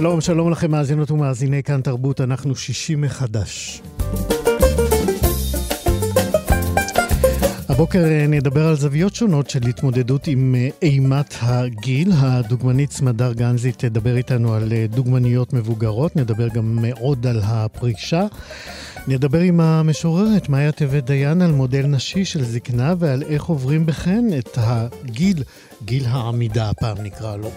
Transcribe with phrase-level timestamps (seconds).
[0.00, 3.82] שלום, שלום לכם מאזינות ומאזיני כאן תרבות, אנחנו שישי מחדש.
[7.68, 12.12] הבוקר אה, נדבר על זוויות שונות של התמודדות עם אה, אימת הגיל.
[12.16, 18.26] הדוגמנית סמדר גנזי תדבר איתנו על אה, דוגמניות מבוגרות, נדבר גם עוד על הפרישה.
[19.08, 24.24] נדבר עם המשוררת מאיה טבת דיין על מודל נשי של זקנה ועל איך עוברים בכן
[24.38, 25.42] את הגיל,
[25.84, 27.50] גיל העמידה הפעם נקרא לו.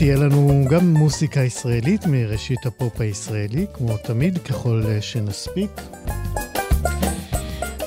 [0.00, 5.70] תהיה לנו גם מוסיקה ישראלית מראשית הפופ הישראלי, כמו תמיד, ככל שנספיק.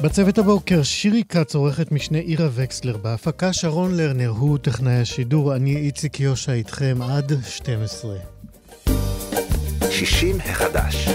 [0.03, 5.77] בצוות הבוקר, שירי כץ, עורכת משנה עירה וקסלר, בהפקה שרון לרנר, הוא טכנאי השידור, אני
[5.77, 8.15] איציק יושע איתכם עד 12.
[9.91, 11.07] 60 החדש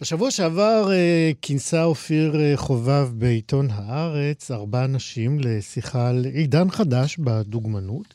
[0.00, 7.18] בשבוע שעבר אה, כינסה אופיר אה, חובב בעיתון הארץ ארבע נשים לשיחה על עידן חדש
[7.18, 8.14] בדוגמנות.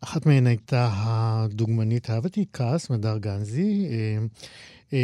[0.00, 3.86] אחת מהן הייתה הדוגמנית הוותיקה, סמדר גנזי,
[4.92, 4.98] אה,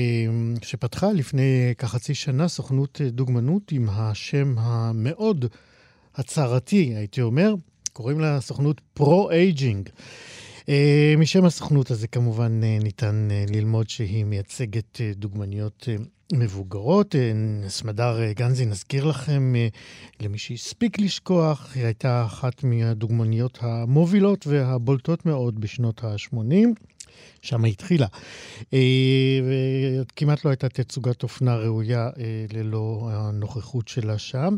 [0.63, 5.45] שפתחה לפני כחצי שנה סוכנות דוגמנות עם השם המאוד
[6.15, 7.55] הצהרתי, הייתי אומר,
[7.93, 9.89] קוראים לה סוכנות pro-aging.
[10.63, 15.89] אה, משם הסוכנות הזה כמובן אה, ניתן אה, ללמוד שהיא מייצגת דוגמניות
[16.33, 17.15] מבוגרות.
[17.69, 19.55] סמדר גנזי, נזכיר לכם,
[20.21, 26.69] למי שהספיק לשכוח, היא הייתה אחת מהדוגמניות המובילות והבולטות מאוד בשנות ה-80.
[27.43, 28.07] שם היא התחילה.
[29.47, 32.09] וכמעט לא הייתה תצוגת אופנה ראויה
[32.55, 34.51] ללא הנוכחות שלה שם.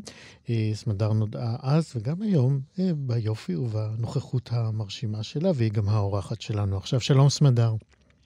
[0.73, 2.59] סמדר נודעה אז וגם היום
[2.97, 7.01] ביופי ובנוכחות המרשימה שלה, והיא גם האורחת שלנו עכשיו.
[7.01, 7.71] שלום סמדר.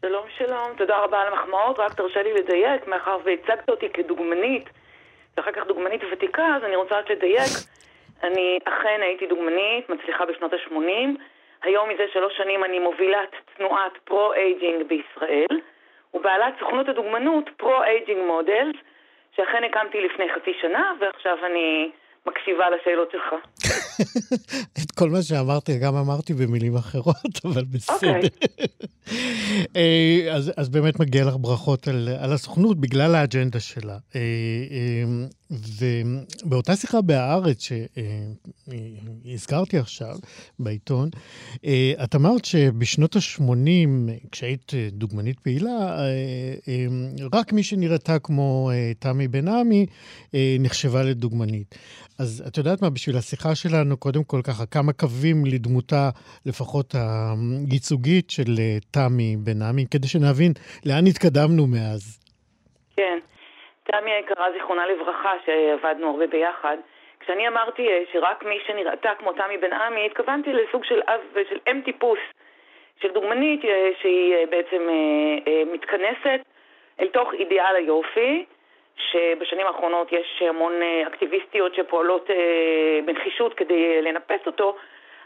[0.02, 1.78] שלום, שלום, תודה רבה על המחמאות.
[1.78, 4.64] רק תרשה לי לדייק, מאחר והצגת אותי כדוגמנית,
[5.36, 7.52] ואחר כך דוגמנית ותיקה, אז אני רוצה רק לדייק.
[8.26, 11.08] אני אכן הייתי דוגמנית, מצליחה בשנות ה-80.
[11.62, 15.60] היום מזה שלוש שנים אני מובילת תנועת pro-aging בישראל,
[16.14, 18.76] ובעלת סוכנות הדוגמנות pro-aging models,
[19.36, 21.90] שאכן הקמתי לפני חצי שנה, ועכשיו אני
[22.30, 23.34] מקשיבה לשאלות שלך.
[24.82, 28.06] את כל מה שאמרתי, גם אמרתי במילים אחרות, אבל בסדר.
[28.06, 28.16] Okay.
[28.16, 28.66] אוקיי.
[29.76, 33.98] אה, אז, אז באמת מגיע לך ברכות על, על הסוכנות בגלל האג'נדה שלה.
[34.14, 34.20] אה,
[34.70, 35.04] אה,
[36.44, 37.68] ובאותה שיחה בהארץ
[39.28, 40.16] שהזכרתי עכשיו,
[40.58, 41.08] בעיתון,
[42.04, 45.96] את אמרת שבשנות ה-80, כשהיית דוגמנית פעילה,
[47.32, 49.86] רק מי שנראתה כמו תמי בן עמי
[50.58, 51.74] נחשבה לדוגמנית.
[52.22, 56.04] אז את יודעת מה, בשביל השיחה שלנו, קודם כל ככה, כמה קווים לדמותה,
[56.48, 56.88] לפחות
[57.70, 60.52] הייצוגית של אה, תמי בן עמי, כדי שנבין
[60.88, 62.02] לאן התקדמנו מאז.
[62.96, 63.18] כן.
[63.90, 66.76] תמי היקרה, זיכרונה לברכה, שעבדנו הרבה ביחד.
[67.20, 71.20] כשאני אמרתי אה, שרק מי שנראתה כמו תמי בן עמי, התכוונתי לסוג של אב,
[71.50, 72.22] של אם טיפוס,
[73.00, 74.82] של דוגמנית אה, שהיא בעצם
[75.74, 76.40] מתכנסת
[77.00, 78.44] אל תוך אידיאל היופי,
[78.98, 84.76] שבשנים האחרונות יש המון אה, אקטיביסטיות שפועלות אה, בנחישות כדי לנפס אותו,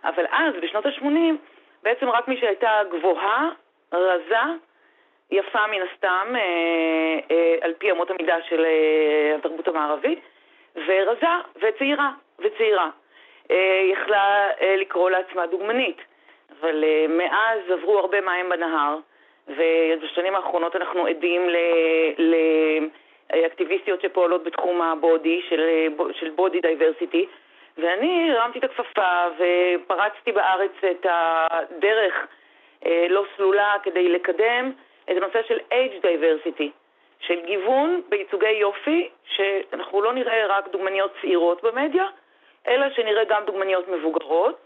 [0.05, 1.35] אבל אז, בשנות ה-80,
[1.83, 3.49] בעצם רק מי שהייתה גבוהה,
[3.93, 4.37] רזה,
[5.31, 8.67] יפה מן הסתם, אה, על פי אמות המידה של
[9.39, 10.19] התרבות המערבית,
[10.87, 11.27] ורזה
[11.57, 12.91] וצעירה, וצעירה.
[13.93, 14.49] יכלה
[14.79, 15.97] לקרוא לעצמה דוגמנית,
[16.61, 18.97] אבל מאז עברו הרבה מים בנהר,
[19.49, 21.57] ובשנים האחרונות אנחנו עדים ל...
[22.19, 22.35] ל
[23.35, 27.27] אקטיביסטיות שפועלות בתחום ה body, של, של body diversity,
[27.79, 32.27] ואני הרמתי את הכפפה ופרצתי בארץ את הדרך
[32.87, 34.73] אה, לא סלולה כדי לקדם
[35.05, 36.69] את הנושא של age diversity,
[37.21, 42.07] של גיוון בייצוגי יופי, שאנחנו לא נראה רק דוגמניות צעירות במדיה,
[42.69, 44.57] אלא שנראה גם דוגמניות מבוגרות,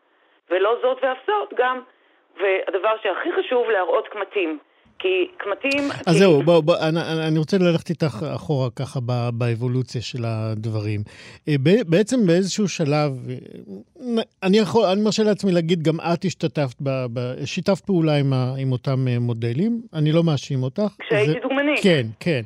[0.51, 1.81] ולא זאת ואף זאת, גם,
[2.37, 4.59] והדבר שהכי חשוב, להראות קמטים.
[4.99, 5.91] כי קמטים...
[6.07, 6.19] אז כי...
[6.19, 11.01] זהו, בוא, בוא, אני, אני רוצה ללכת איתך אחורה ככה ב, באבולוציה של הדברים.
[11.49, 16.77] אה, ב, בעצם באיזשהו שלב, אה, אני יכול, אני מרשה לעצמי להגיד, גם את השתתפת,
[16.83, 20.83] ב, ב, שיתפת פעולה עם, ה, עם אותם אה, מודלים, אני לא מאשים אותך.
[20.99, 21.83] כשהייתי זה, דוגמנית.
[21.83, 22.43] כן, כן.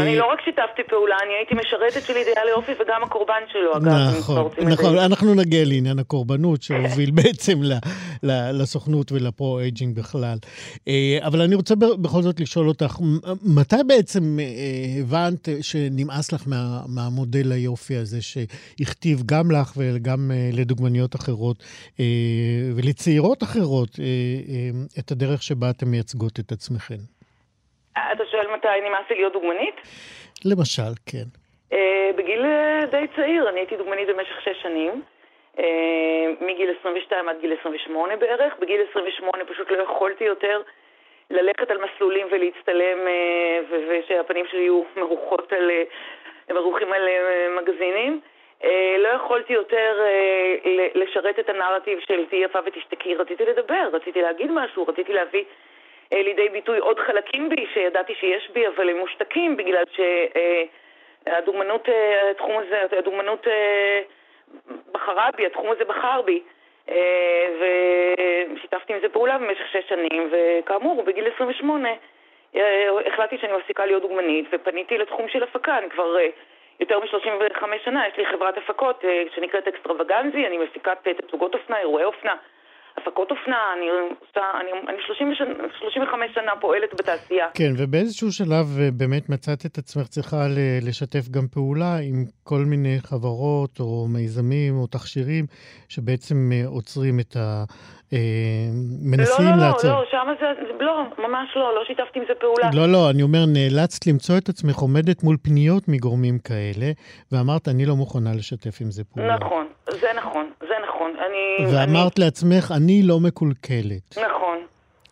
[0.00, 4.18] אני לא רק שיתפתי פעולה, אני הייתי משרתת של אידיאל יופי וגם הקורבן שלו, אגב.
[4.18, 7.60] נכון, נכון, אנחנו נגיע לעניין הקורבנות שהוביל בעצם
[8.52, 10.38] לסוכנות ולפרו-אייג'ינג בכלל.
[11.20, 12.98] אבל אני רוצה בכל זאת לשאול אותך,
[13.42, 20.50] מתי בעצם אה, הבנת שנמאס לך מה, מהמודל היופי הזה שהכתיב גם לך וגם אה,
[20.52, 21.62] לדוגמניות אחרות
[22.00, 22.04] אה,
[22.76, 23.98] ולצעירות אחרות
[24.98, 26.98] את הדרך שבה אתן מייצגות את עצמכן?
[28.14, 29.74] אתה שואל מתי נמאס לי להיות דוגמנית?
[30.44, 31.28] למשל, כן.
[32.16, 32.46] בגיל
[32.90, 35.02] די צעיר, אני הייתי דוגמנית במשך שש שנים.
[36.40, 38.52] מגיל 22 עד גיל 28 בערך.
[38.60, 40.62] בגיל 28 פשוט לא יכולתי יותר
[41.30, 45.84] ללכת על מסלולים ולהצטלם אה, ושהפנים שלי יהיו מרוחות על, אה,
[46.54, 48.20] מרוחים על אה, מגזינים.
[48.98, 50.00] לא יכולתי יותר
[50.94, 55.44] לשרת את הנרטיב של תהיי יפה ותשתקי, רציתי לדבר, רציתי להגיד משהו, רציתי להביא
[56.12, 59.84] לידי ביטוי עוד חלקים בי שידעתי שיש בי, אבל הם מושתקים בגלל
[61.26, 61.88] שהדוגמנות,
[62.30, 63.46] התחום הזה, הדוגמנות
[64.92, 66.42] בחרה בי, התחום הזה בחר בי.
[66.88, 67.46] אה,
[68.54, 71.88] ושיתפתי עם זה פעולה במשך שש שנים, וכאמור, בגיל 28
[72.56, 76.28] אה, החלטתי שאני מפסיקה להיות דוגמנית, ופניתי לתחום של הפקה, אני כבר אה,
[76.80, 79.04] יותר מ-35 שנה, יש לי חברת הפקות
[79.34, 82.34] שנקראת אקסטרווגנזי, אני מפיקת תצוגות אופנה, אירועי אופנה.
[82.98, 87.46] הפקות אופנה, אני עושה, אני, אני 30 שנה, 35 שנה פועלת בתעשייה.
[87.54, 90.36] כן, ובאיזשהו שלב אה, באמת מצאת את עצמך צריכה
[90.82, 95.44] לשתף גם פעולה עם כל מיני חברות או מיזמים או תכשירים
[95.88, 97.64] שבעצם אה, עוצרים את ה...
[98.12, 98.18] אה,
[99.10, 99.90] מנסים לא, לא, לעצור.
[99.90, 100.46] לא, לא, שם זה,
[100.80, 102.70] לא, ממש לא, לא שיתפתי עם זה פעולה.
[102.74, 106.86] לא, לא, אני אומר, נאלצת למצוא את עצמך עומדת מול פניות מגורמים כאלה,
[107.32, 109.36] ואמרת, אני לא מוכנה לשתף עם זה פעולה.
[109.36, 109.66] נכון,
[110.00, 111.16] זה נכון, זה נכון.
[111.16, 111.66] אני...
[111.66, 112.24] ואמרת אני...
[112.24, 114.18] לעצמך, אני לא מקולקלת.
[114.26, 114.58] נכון.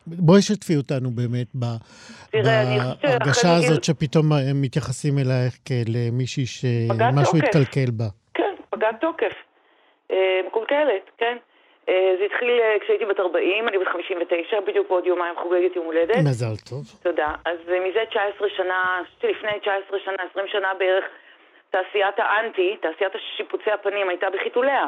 [0.07, 8.05] בואי שתפי אותנו באמת בהרגשה הזאת שפתאום הם מתייחסים אלייך כאל מישהי שמשהו התקלקל בה.
[8.35, 9.33] כן, פגעת תוקף.
[10.11, 11.37] אה, מקולקלת, כן.
[11.89, 15.87] אה, זה התחיל אה, כשהייתי בת 40, אני בת 59, בדיוק בעוד יומיים חוגגת יום
[15.87, 16.17] הולדת.
[16.17, 16.85] מזל טוב.
[17.03, 17.35] תודה.
[17.45, 17.59] אז
[17.89, 21.05] מזה 19 שנה, לפני 19 שנה, 20 שנה בערך,
[21.73, 24.87] תעשיית האנטי, תעשיית שיפוצי הפנים הייתה בחיתוליה.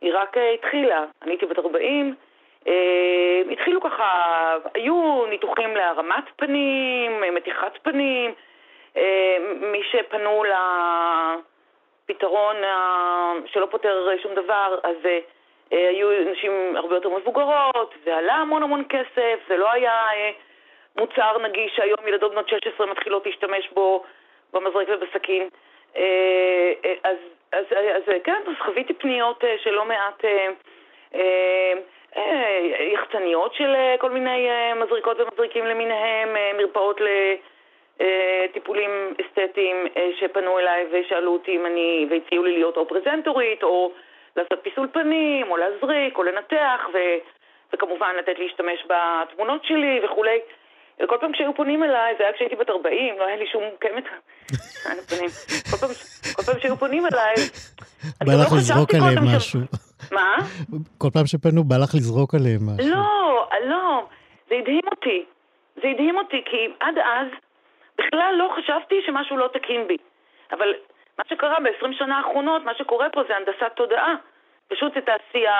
[0.00, 1.04] היא רק התחילה.
[1.22, 2.14] אני הייתי בת 40,
[2.66, 8.34] אה, התחילו ככה, היו ניתוחים להרמת פנים, מתיחת פנים,
[8.96, 10.44] אה, מי שפנו
[12.08, 14.96] לפתרון אה, שלא פותר שום דבר, אז
[15.72, 20.30] אה, היו נשים הרבה יותר מבוגרות, זה עלה המון המון כסף, זה לא היה אה,
[20.96, 24.04] מוצר נגיש שהיום ילדות בנות 16 מתחילות להשתמש בו
[24.52, 25.48] במזרק ובסכין.
[25.96, 27.16] אה, אה, אז,
[27.52, 30.24] אז, אז כן, אז חוויתי פניות אה, של לא מעט...
[30.24, 30.48] אה,
[32.16, 37.00] אה, יחצניות של אה, כל מיני אה, מזריקות ומזריקים למיניהם, אה, מרפאות
[38.00, 39.86] לטיפולים אסתטיים
[40.20, 43.92] שפנו אליי ושאלו אותי אם אני, והציעו לי להיות או פרזנטורית או
[44.36, 46.98] לעשות פיסול פנים או להזריק או לנתח ו,
[47.72, 50.40] וכמובן לתת להשתמש בתמונות שלי וכולי.
[51.00, 54.04] וכל פעם שהיו פונים אליי, זה היה כשהייתי בת 40, לא היה לי שום קמת
[54.86, 55.30] על הפנים.
[56.36, 57.34] כל פעם שהיו פונים אליי,
[58.26, 59.60] בא לך לא לזרוק עליהם משהו.
[60.12, 60.36] מה?
[60.98, 62.90] כל פעם שפנו, בא לך לזרוק עליהם משהו.
[62.90, 64.06] לא, לא,
[64.48, 65.24] זה הדהים אותי.
[65.82, 67.28] זה הדהים אותי, כי עד אז
[67.98, 69.96] בכלל לא חשבתי שמשהו לא תקין בי.
[70.52, 70.68] אבל
[71.18, 74.14] מה שקרה ב-20 שנה האחרונות, מה שקורה פה זה הנדסת תודעה.
[74.68, 75.58] פשוט זה תעשייה,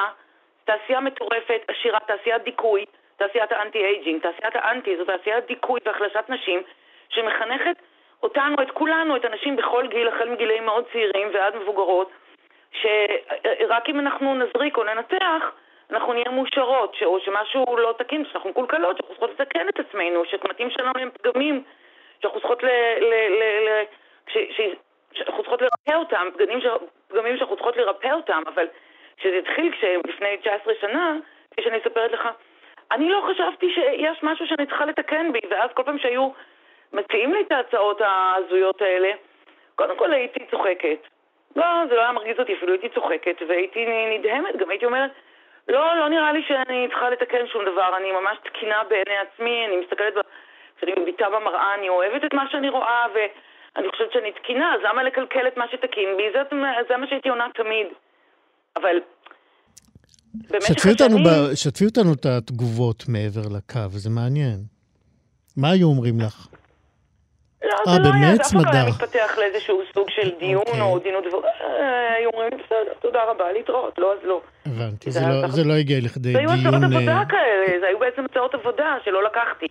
[0.64, 2.84] תעשייה מטורפת, עשירה, תעשיית דיכוי,
[3.26, 4.22] תעשיית האנטי-אייג'ינג.
[4.22, 6.62] תעשיית האנטי זו תעשיית דיכוי והחלשת נשים,
[7.08, 7.76] שמחנכת
[8.22, 12.10] אותנו, את כולנו, את הנשים בכל גיל, החל מגילאים מאוד צעירים ועד מבוגרות,
[12.72, 15.52] שרק אם אנחנו נזריק או ננתח,
[15.90, 20.70] אנחנו נהיה מאושרות, או שמשהו לא תקין, שאנחנו מקולקלות, שאנחנו צריכות לתקן את עצמנו, שקמטים
[20.70, 21.62] שלנו הם פגמים,
[22.22, 22.66] שאנחנו צריכות ל...
[23.00, 23.82] ל, ל, ל
[24.28, 24.60] ש, ש,
[25.12, 26.66] שאנחנו צריכות לרפא אותם, פגמים, ש,
[27.08, 28.66] פגמים שאנחנו צריכות לרפא אותם, אבל
[29.16, 29.72] כשזה התחיל
[30.08, 31.16] לפני 19 שנה,
[31.50, 32.28] כפי שאני מספרת לך,
[32.92, 36.28] אני לא חשבתי שיש משהו שאני צריכה לתקן בי, ואז כל פעם שהיו
[36.92, 39.12] מציעים לי את ההצעות ההזויות האלה,
[39.74, 40.98] קודם כל הייתי צוחקת.
[41.56, 43.86] לא, זה לא היה מרגיז אותי, אפילו הייתי צוחקת, והייתי
[44.18, 45.10] נדהמת, גם הייתי אומרת,
[45.68, 49.76] לא, לא נראה לי שאני צריכה לתקן שום דבר, אני ממש תקינה בעיני עצמי, אני
[49.76, 50.14] מסתכלת,
[50.76, 55.02] כשאני מביטה במראה, אני אוהבת את מה שאני רואה, ואני חושבת שאני תקינה, אז למה
[55.02, 56.30] לקלקל את מה שתקין בי?
[56.32, 56.42] זה,
[56.88, 57.86] זה מה שהייתי עונה תמיד.
[58.76, 59.00] אבל
[60.34, 61.24] במשך השנים...
[61.24, 61.54] ב...
[61.54, 64.58] שתפי אותנו את התגובות מעבר לקו, זה מעניין.
[65.56, 66.46] מה היו אומרים לך?
[67.64, 68.84] לא, אה, זה לא היה, אף אחד לא היה.
[68.88, 70.80] מתפתח לאיזשהו סוג של דיון אוקיי.
[70.80, 71.44] או דין ודבר.
[71.44, 74.40] אה, היו אומרים, בסדר, תודה רבה, להתראות, לא אז לא.
[74.66, 75.48] הבנתי, זה זה לא-.
[75.48, 76.84] זה לא הגיע לכדי זה היו הצעות דיון...
[76.84, 79.66] עבודה אה, כאלה, זה היו בעצם הצעות עבודה שלא לקחתי.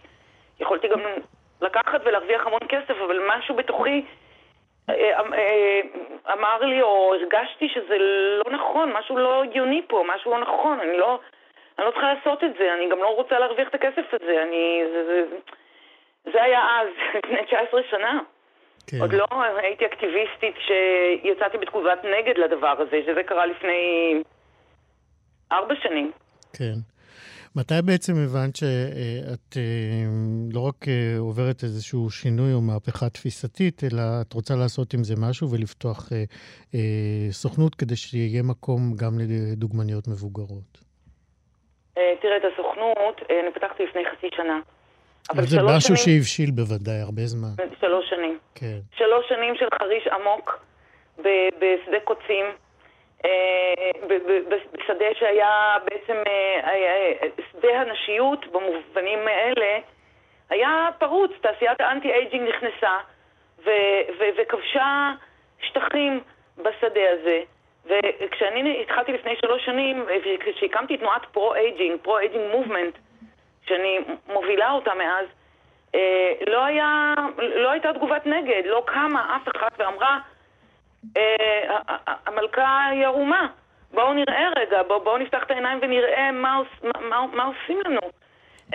[0.59, 0.99] יכולתי גם
[1.61, 4.05] לקחת ולהרוויח המון כסף, אבל משהו בתוכי
[6.33, 7.97] אמר לי, או הרגשתי שזה
[8.45, 11.19] לא נכון, משהו לא הגיוני פה, משהו לא נכון, אני לא,
[11.79, 14.83] אני לא צריכה לעשות את זה, אני גם לא רוצה להרוויח את הכסף הזה, אני...
[14.93, 15.23] זה, זה,
[16.33, 16.87] זה היה אז,
[17.25, 18.19] לפני 19 שנה.
[18.87, 19.01] כן.
[19.01, 19.25] עוד לא
[19.57, 24.23] הייתי אקטיביסטית שיצאתי בתגובת נגד לדבר הזה, שזה קרה לפני
[25.51, 26.11] ארבע שנים.
[26.57, 26.73] כן.
[27.55, 30.05] מתי בעצם הבנת שאת אה,
[30.53, 35.13] לא רק אה, עוברת איזשהו שינוי או מהפכה תפיסתית, אלא את רוצה לעשות עם זה
[35.17, 36.09] משהו ולפתוח
[36.73, 36.79] אה,
[37.31, 40.71] סוכנות כדי שיהיה מקום גם לדוגמניות מבוגרות?
[41.97, 44.59] אה, תראה, את הסוכנות, אני פתחתי לפני חצי שנה.
[45.29, 47.53] אבל זה משהו שנים, שהבשיל בוודאי הרבה זמן.
[47.79, 48.39] שלוש שנים.
[48.55, 48.79] כן.
[48.97, 50.65] שלוש שנים של חריש עמוק
[51.17, 52.45] ב- בשדה קוצים,
[54.73, 59.77] בשדה שהיה בעצם אה, היה- שדה הנשיות במובנים האלה,
[60.49, 62.97] היה פרוץ, תעשיית האנטי-אייג'ינג נכנסה
[64.37, 65.11] וכבשה
[65.61, 66.19] שטחים
[66.57, 67.41] בשדה הזה.
[67.85, 70.05] וכשאני התחלתי לפני שלוש שנים,
[70.39, 72.97] כשהקמתי תנועת pro-aging, pro-aging movement,
[73.67, 75.25] שאני מובילה אותה מאז,
[75.95, 80.19] אה, לא, היה, לא הייתה תגובת נגד, לא קמה אף אחת ואמרה,
[81.17, 81.77] אה,
[82.25, 83.47] המלכה היא ערומה,
[83.93, 87.99] בואו נראה רגע, בואו בוא נפתח את העיניים ונראה מה, מה, מה, מה עושים לנו,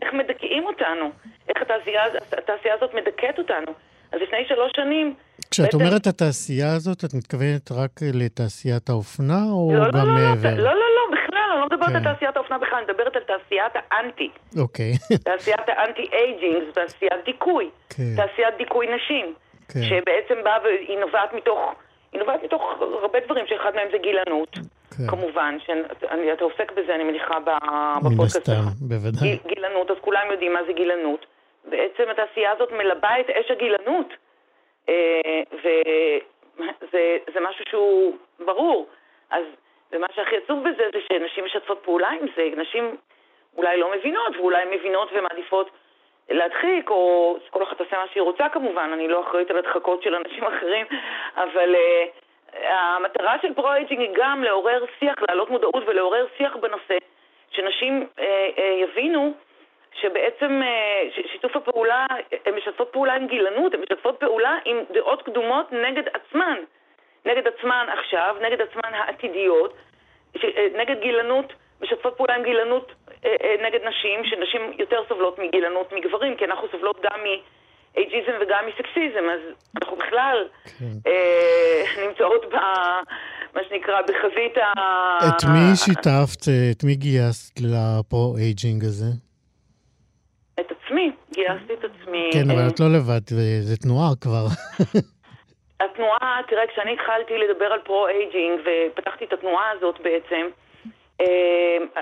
[0.02, 1.11] איך מדכאים אותנו,
[1.49, 2.02] איך התעשייה,
[2.38, 3.73] התעשייה הזאת מדכאת אותנו.
[4.12, 5.14] אז לפני שלוש שנים...
[5.50, 10.14] כשאת בעצם- אומרת התעשייה הזאת, את מתכוונת רק לתעשיית האופנה, או לא, לא, גם לא,
[10.14, 10.54] מעבר?
[10.56, 11.97] לא, לא, לא, בכלל, אני לא מדברת כן.
[11.97, 14.30] על תעשיית האופנה בכלל, אני מדברת על תעשיית האנטי.
[14.59, 14.92] אוקיי.
[15.25, 17.71] תעשיית האנטי-אייג'ינג זו תעשיית דיכוי.
[17.90, 18.02] כן.
[18.16, 19.35] תעשיית דיכוי נשים.
[19.68, 19.80] כן.
[19.83, 21.75] שבעצם באה והיא נובעת מתוך...
[22.16, 25.06] היא נובעת מתוך הרבה דברים, שאחד מהם זה גילנות, כן.
[25.11, 28.52] כמובן, שאתה עוסק בזה, אני מניחה, ב- מן בפודקאסט הסתם.
[28.88, 29.28] בוודאי.
[29.28, 31.26] גיל- גילנות, אז כולם יודעים מה זה גילנות.
[31.64, 34.08] בעצם התעשייה הזאת מלבה את אש הגילנות,
[34.88, 37.00] אה, וזה
[37.35, 38.87] זה משהו שהוא ברור.
[39.30, 39.44] אז,
[39.92, 42.96] ומה שהכי עצוב בזה זה שנשים משתפות פעולה עם זה, נשים
[43.56, 45.70] אולי לא מבינות, ואולי מבינות ומעדיפות
[46.30, 50.14] להדחיק, או כל אחת תעשה מה שהיא רוצה כמובן, אני לא אחראית על הדחקות של
[50.14, 50.87] אנשים אחרים,
[51.37, 56.97] אבל אה, המטרה של pro-aging היא גם לעורר שיח, להעלות מודעות ולעורר שיח בנושא,
[57.50, 59.33] שנשים uh, uh, יבינו
[60.00, 62.06] שבעצם uh, שיתוף הפעולה,
[62.47, 66.59] הן משתפות פעולה עם גילנות, הן משתפות פעולה עם דעות קדומות נגד עצמן,
[67.25, 69.75] נגד עצמן עכשיו, נגד עצמן העתידיות,
[70.37, 72.92] ש- אה, נגד גילנות, משתפות פעולה עם גילנות
[73.62, 79.40] נגד נשים, שנשים יותר סובלות מגילנות מגברים, כי אנחנו סובלות גם מאייג'יזם וגם מסקסיזם, אז
[79.76, 80.85] אנחנו בכלל כן.
[81.06, 82.56] אה, נמצאות ב...
[83.54, 84.73] מה שנקרא, בחזית ה...
[85.28, 89.11] את מי שיתפת, אה, את מי גייסת ל pro-aging הזה?
[90.61, 92.30] את עצמי, גייסתי את עצמי.
[92.33, 94.47] כן, אבל אה, את לא לבד, אה, זה תנועה כבר.
[95.80, 100.65] התנועה, תראה, כשאני התחלתי לדבר על pro-aging ופתחתי את התנועה הזאת בעצם, אה,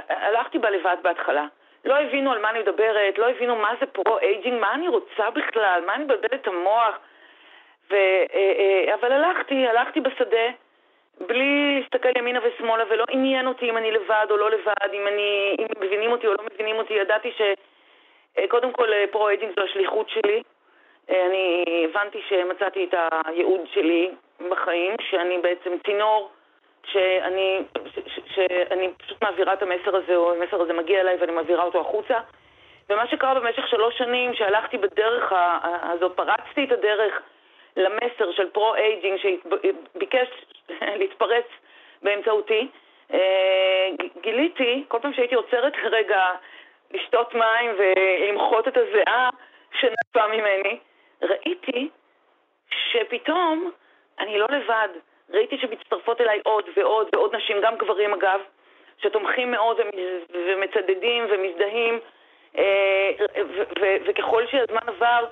[0.08, 1.46] הלכתי בה לבד בהתחלה.
[1.84, 5.82] לא הבינו על מה אני מדברת, לא הבינו מה זה pro-aging, מה אני רוצה בכלל,
[5.86, 6.98] מה אני מבלבלת את המוח.
[7.90, 10.48] ו, אה, אה, אבל הלכתי, הלכתי בשדה,
[11.20, 15.56] בלי להסתכל ימינה ושמאלה, ולא עניין אותי אם אני לבד או לא לבד, אם, אני,
[15.58, 16.94] אם מבינים אותי או לא מבינים אותי.
[16.94, 20.42] ידעתי שקודם כל אה, pro-aging זו השליחות שלי.
[21.08, 22.94] אני הבנתי שמצאתי את
[23.26, 24.10] הייעוד שלי
[24.50, 26.30] בחיים, שאני בעצם צינור,
[26.92, 27.62] שאני,
[27.94, 31.64] ש, ש, שאני פשוט מעבירה את המסר הזה, או המסר הזה מגיע אליי ואני מעבירה
[31.64, 32.18] אותו החוצה.
[32.90, 37.20] ומה שקרה במשך שלוש שנים, שהלכתי בדרך ה- ה- הזאת, פרצתי את הדרך
[37.76, 40.28] למסר של pro-aging שביקש
[41.00, 41.44] להתפרץ
[42.02, 42.68] באמצעותי,
[43.12, 43.88] אה,
[44.20, 46.30] גיליתי, כל פעם שהייתי עוצרת רגע
[46.90, 49.30] לשתות מים ולמחות את הזיעה
[49.80, 50.78] שנטפה ממני,
[51.22, 51.88] ראיתי
[52.70, 53.70] שפתאום
[54.18, 54.88] אני לא לבד.
[55.30, 58.40] ראיתי שמצטרפות אליי עוד ועוד ועוד נשים, גם גברים אגב,
[58.98, 59.76] שתומכים מאוד
[60.34, 62.00] ומצדדים ומזדהים,
[62.58, 63.10] אה,
[64.06, 65.26] וככל שהזמן עבר,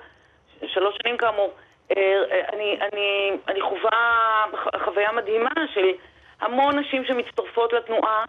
[0.65, 1.53] שלוש שנים כאמור,
[1.97, 4.45] אה, אני, אני, אני חווה
[4.83, 5.91] חוויה מדהימה של
[6.41, 8.25] המון נשים שמצטרפות לתנועה,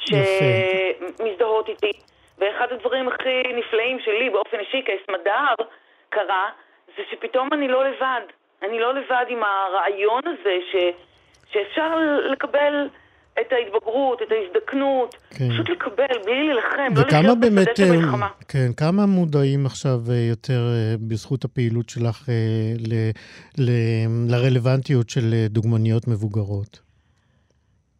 [0.00, 1.92] שמזדהות איתי.
[2.38, 5.54] ואחד הדברים הכי נפלאים שלי באופן אישי כסמדר
[6.08, 6.50] קרה,
[6.96, 8.20] זה שפתאום אני לא לבד.
[8.68, 10.76] אני לא לבד עם הרעיון הזה ש,
[11.52, 11.98] שאפשר
[12.32, 12.88] לקבל
[13.40, 15.48] את ההתבגרות, את ההזדקנות, כן.
[15.50, 18.28] פשוט לקבל, בלי להילחם, לא לחיות בשדה של מלחמה.
[18.48, 22.28] כן, כמה מודעים עכשיו אה, יותר אה, בזכות הפעילות שלך
[22.88, 22.94] ל,
[23.58, 23.70] ל,
[24.30, 26.80] לרלוונטיות של דוגמניות מבוגרות?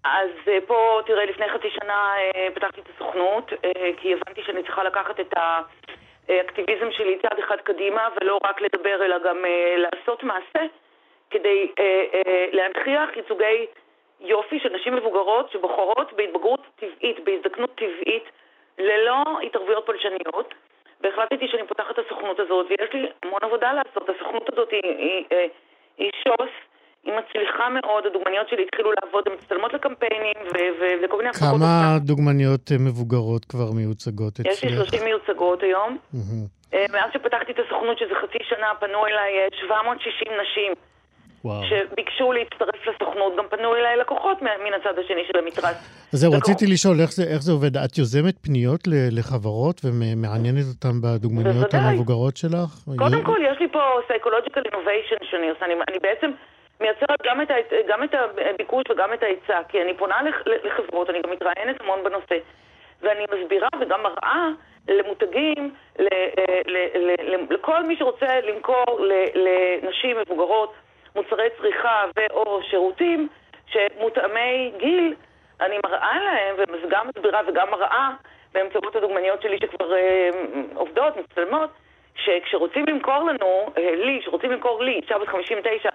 [0.04, 0.30] אז
[0.66, 2.12] פה, תראה, לפני חצי שנה
[2.54, 3.52] פתחתי את הסוכנות,
[3.97, 5.35] כי הבנתי שאני צריכה לקחת את
[6.28, 9.45] האקטיביזם שלי צעד אחד קדימה, ולא רק לדבר, אלא גם
[9.76, 10.66] לעשות מעשה,
[11.31, 11.69] כדי
[12.52, 13.66] להנכיח ייצוגי
[14.21, 18.25] יופי של נשים מבוגרות שבוחרות בהתבגרות טבעית, בהזדקנות טבעית,
[18.78, 20.54] ללא התערבויות פולשניות.
[21.00, 24.09] והחלטתי שאני פותחת את הסוכנות הזאת, ויש לי המון עבודה לעשות.
[24.09, 25.49] הסוכנות הזאת היא, היא, היא,
[25.99, 26.50] היא שוס,
[27.04, 30.37] היא מצליחה מאוד, הדוגמניות שלי התחילו לעבוד, הן מצטלמות לקמפיינים
[30.80, 31.49] ולכל מיני הפקות.
[31.49, 34.52] כמה דוגמניות אה, מבוגרות כבר מיוצגות אצלך?
[34.52, 35.99] יש לי 30 מיוצגות היום.
[36.14, 36.92] Mm-hmm.
[36.92, 40.73] מאז שפתחתי את הסוכנות, שזה חצי שנה, פנו אליי 760 אה, נשים.
[41.44, 41.62] וואו.
[41.64, 45.76] שביקשו להצטרף לסוכנות, גם פנו אליי לקוחות מן הצד השני של המתרס.
[46.12, 47.76] אז זהו, רציתי לשאול איך זה, איך זה עובד.
[47.76, 48.80] את יוזמת פניות
[49.11, 51.75] לחברות ומעניינת אותן בדוגמניות.
[51.75, 52.70] המבוגרות שלך?
[52.99, 55.64] קודם כל, יש לי פה psychological innovation שאני עושה.
[55.64, 56.30] אני, אני בעצם
[56.81, 57.49] מייצרת גם את,
[57.88, 62.38] גם את הביקוש וגם את ההיצע, כי אני פונה לחברות, אני גם מתראיינת המון בנושא.
[63.02, 64.49] ואני מסבירה וגם מראה
[64.88, 66.09] למותגים, ל,
[66.66, 68.85] ל, ל, לכל מי שרוצה למכור
[69.35, 70.75] לנשים מבוגרות
[71.16, 73.28] מוצרי צריכה ו/או שירותים
[73.66, 75.14] שמותאמי גיל,
[75.61, 78.11] אני מראה להם, וגם מסבירה וגם מראה
[78.52, 80.31] באמצעות הדוגמניות שלי שכבר אה,
[80.75, 81.71] עובדות, מצטלמות,
[82.16, 85.88] שכשרוצים למכור לנו, אה, לי, שרוצים למכור לי, אישה בת 59,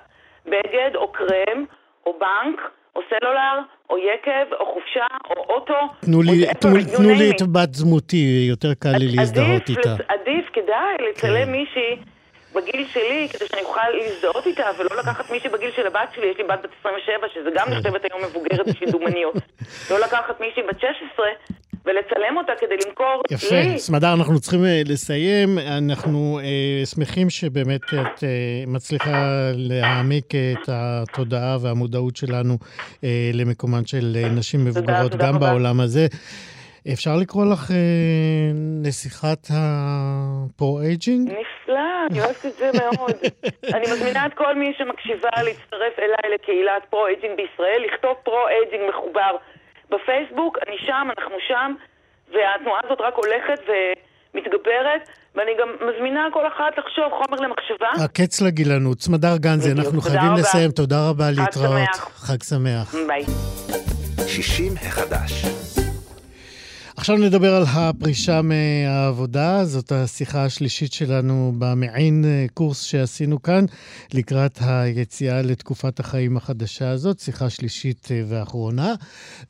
[0.45, 1.65] בגד או קרם
[2.05, 2.59] או בנק
[2.95, 5.73] או סלולר, או יקב, או חופשה, או אוטו.
[6.01, 9.95] תנו לי, תנו, תנו לי את בת זמותי, יותר קל לי להזדהות איתה.
[10.07, 11.51] עדיף, כדאי לצלם כן.
[11.51, 11.95] מישהי
[12.55, 16.37] בגיל שלי, כדי שאני אוכל להזדהות איתה, ולא לקחת מישהי בגיל של הבת שלי, יש
[16.37, 19.35] לי בת בת 27, שזה גם נחשבת היום מבוגרת בשביל דוגמניות.
[19.91, 21.25] לא לקחת מישהי בת 16
[21.89, 23.55] ולצלם אותה כדי למכור יפה.
[23.55, 23.61] לי.
[23.61, 25.49] יפה, סמדר, אנחנו צריכים uh, לסיים.
[25.77, 28.23] אנחנו אה, שמחים שבאמת את אה,
[28.67, 35.51] מצליחה להעמיק את התודעה והמודעות שלנו אה, למקומן של אה, נשים מבוגרות, תודה, גם תודה
[35.51, 36.07] בעולם הזה.
[36.93, 38.51] אפשר לקרוא לך אה,
[38.83, 41.29] נסיכת ה pro-aging?
[41.29, 43.15] נפלא, אני אוהבת את זה מאוד.
[43.75, 49.35] אני מזמינה את כל מי שמקשיבה להצטרף אליי לקהילת pro-aging בישראל, לכתוב pro-aging מחובר
[49.91, 51.73] בפייסבוק, אני שם, אנחנו שם,
[52.33, 55.09] והתנועה הזאת רק הולכת ומתגברת.
[55.35, 58.05] ואני גם מזמינה כל אחת לחשוב חומר למחשבה.
[58.05, 59.01] הקץ לגילנות.
[59.01, 60.39] סמדר גנזי, אנחנו חייבים רבה.
[60.39, 60.71] לסיים.
[60.71, 61.95] תודה רבה, להתראות.
[61.95, 62.95] חג שמח.
[63.07, 63.23] ביי.
[64.27, 65.31] 60 החדש.
[66.99, 69.65] עכשיו נדבר על הפרישה מהעבודה.
[69.65, 73.65] זאת השיחה השלישית שלנו במעין אה, קורס שעשינו כאן
[74.13, 78.93] לקראת היציאה לתקופת החיים החדשה הזאת, שיחה שלישית אה, ואחרונה.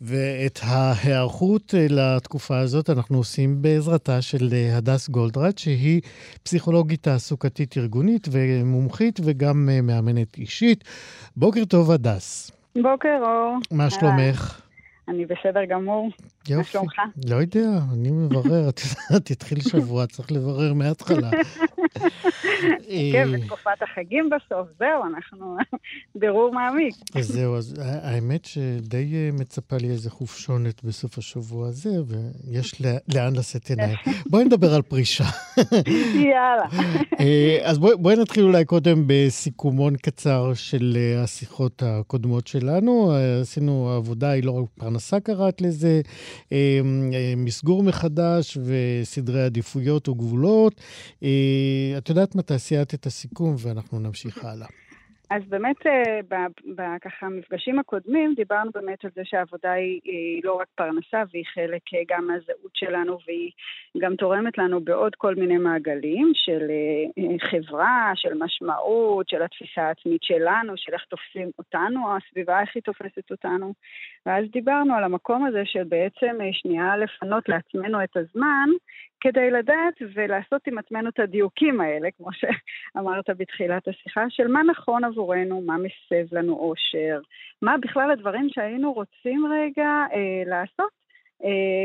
[0.01, 6.01] ואת ההיערכות אה, לתקופה הזאת אנחנו עושים בעזרתה של הדס גולדרד, שהיא
[6.43, 10.83] פסיכולוגית תעסוקתית ארגונית ומומחית וגם מאמנת אישית.
[11.37, 12.51] בוקר טוב, הדס.
[12.75, 13.57] בוקר אור.
[13.71, 14.68] מה שלומך?
[15.09, 16.09] אני בסדר גמור.
[16.49, 16.55] יופי.
[16.55, 16.93] מה שלומך?
[17.29, 18.69] לא יודע, אני מברר.
[18.69, 21.29] את יודעת, התחיל שבוע, צריך לברר מההתחלה.
[23.13, 25.57] כן, בתקופת החגים בסוף, זהו, אנחנו
[26.15, 26.95] בירור מעמיק.
[27.15, 32.81] אז זהו, אז האמת שדי אה, מצפה לי איזה חופשונת בסוף השבוע הזה, ויש
[33.15, 33.95] לאן לשאת עיניים.
[34.29, 35.23] בואי נדבר על פרישה.
[36.15, 36.67] יאללה.
[37.19, 43.13] אה, אז בואי נתחיל אולי קודם בסיכומון קצר של אה, השיחות הקודמות שלנו.
[43.41, 46.01] עשינו עבודה, היא לא רק פרנסה קראת לזה,
[47.37, 50.81] מסגור מחדש וסדרי עדיפויות וגבולות.
[51.97, 54.67] את יודעת מה, תעשיית את הסיכום ואנחנו נמשיך הלאה.
[55.29, 56.19] אז באמת, אה,
[56.75, 61.81] בככה המפגשים הקודמים, דיברנו באמת על זה שהעבודה היא, היא לא רק פרנסה, והיא חלק
[61.93, 63.51] אה, גם מהזהות שלנו, והיא
[63.97, 70.23] גם תורמת לנו בעוד כל מיני מעגלים של אה, חברה, של משמעות, של התפיסה העצמית
[70.23, 73.73] שלנו, של איך תופסים אותנו, הסביבה איך היא תופסת אותנו.
[74.25, 78.69] ואז דיברנו על המקום הזה של בעצם שנייה לפנות לעצמנו את הזמן,
[79.21, 85.03] כדי לדעת ולעשות עם עצמנו את הדיוקים האלה, כמו שאמרת בתחילת השיחה, של מה נכון
[85.03, 87.19] עבורנו, מה מסב לנו אושר,
[87.61, 90.98] מה בכלל הדברים שהיינו רוצים רגע אה, לעשות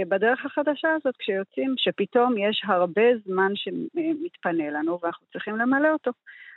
[0.09, 6.11] בדרך החדשה הזאת, כשיוצאים, שפתאום יש הרבה זמן שמתפנה לנו ואנחנו צריכים למלא אותו.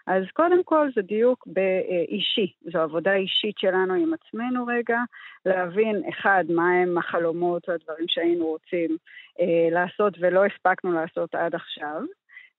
[0.07, 4.99] אז קודם כל זה דיוק באישי, זו עבודה אישית שלנו עם עצמנו רגע,
[5.45, 8.97] להבין, אחד, מהם החלומות והדברים שהיינו רוצים
[9.39, 12.01] אה, לעשות ולא הספקנו לעשות עד עכשיו,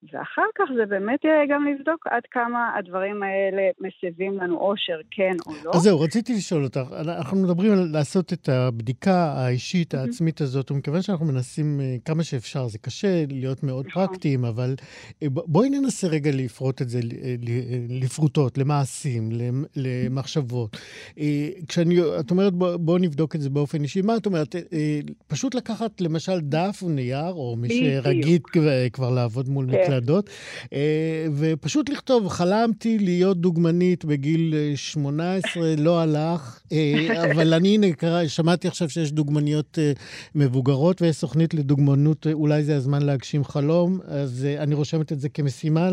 [0.02, 5.36] ואחר כך זה באמת יהיה גם לבדוק עד כמה הדברים האלה מסבים לנו אושר, כן
[5.46, 5.70] או לא.
[5.74, 6.80] אז זהו, רציתי לשאול אותך,
[7.18, 12.68] אנחנו מדברים על לעשות את הבדיקה האישית, העצמית הזאת, ומכיוון שאנחנו מנסים אה, כמה שאפשר,
[12.68, 14.06] זה קשה להיות מאוד נכון.
[14.06, 14.74] פרקטיים, אבל
[15.22, 17.34] אה, בואי ננסה רגע לפרוט את זה אה,
[17.88, 19.28] לפרוטות, למעשים,
[19.76, 20.76] למחשבות.
[21.68, 24.56] כשאני, את אומרת, בואו נבדוק את זה באופן אישי, מה את אומרת?
[25.26, 28.38] פשוט לקחת למשל דף או נייר, או מי שרגיל
[28.92, 30.30] כבר לעבוד מול מקלדות,
[30.72, 37.86] אה, ופשוט לכתוב, חלמתי להיות דוגמנית בגיל 18, אה, לא הלך, אה, אבל אני, הנה,
[38.28, 39.78] שמעתי עכשיו שיש דוגמניות
[40.34, 45.90] מבוגרות ויש סוכנית לדוגמנות, אולי זה הזמן להגשים חלום, אז אני רושמת את זה כמשימה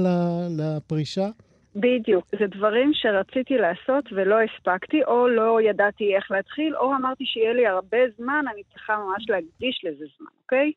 [0.50, 1.30] לפרישה.
[1.76, 2.26] בדיוק.
[2.40, 7.68] זה דברים שרציתי לעשות ולא הספקתי, או לא ידעתי איך להתחיל, או אמרתי שיהיה לי
[7.68, 10.72] הרבה זמן, אני צריכה ממש להקדיש לזה זמן, אוקיי?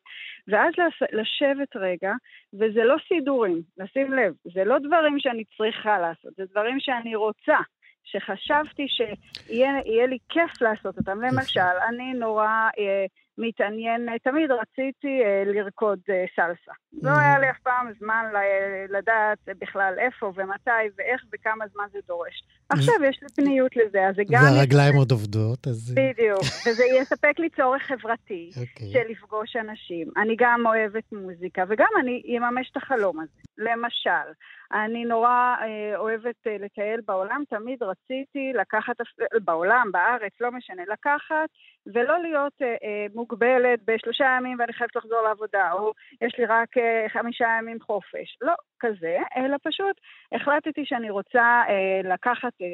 [0.47, 0.73] ואז
[1.11, 2.13] לשבת רגע,
[2.53, 7.57] וזה לא סידורים, לשים לב, זה לא דברים שאני צריכה לעשות, זה דברים שאני רוצה.
[8.03, 11.21] שחשבתי שיהיה לי כיף לעשות אותם.
[11.21, 12.47] למשל, אני נורא
[12.79, 13.05] אה,
[13.39, 16.71] מתעניין, תמיד רציתי אה, לרקוד אה, סלסה.
[17.03, 18.25] לא היה לי אף פעם זמן
[18.89, 22.43] לדעת בכלל איפה ומתי ואיך וכמה זמן זה דורש.
[22.69, 24.43] עכשיו יש לי פניות לזה, אז זה גם...
[24.43, 25.95] והרגליים עוד עובדות, אז...
[25.95, 28.91] בדיוק, וזה יספק לי צורך חברתי אוקיי.
[28.91, 30.07] של לפגוש אנשים.
[30.17, 33.41] אני גם אוהבת מוזיקה, וגם אני אממש את החלום הזה.
[33.57, 34.33] למשל,
[34.73, 38.95] אני נורא אה, אוהבת אה, לטייל בעולם, תמיד רציתי לקחת,
[39.43, 41.49] בעולם, בארץ, לא משנה, לקחת
[41.93, 46.77] ולא להיות אה, אה, מוגבלת בשלושה ימים ואני חייבת לחזור לעבודה, או יש לי רק
[46.77, 48.37] אה, חמישה ימים חופש.
[48.41, 49.95] לא כזה, אלא פשוט
[50.31, 52.67] החלטתי שאני רוצה אה, לקחת אה,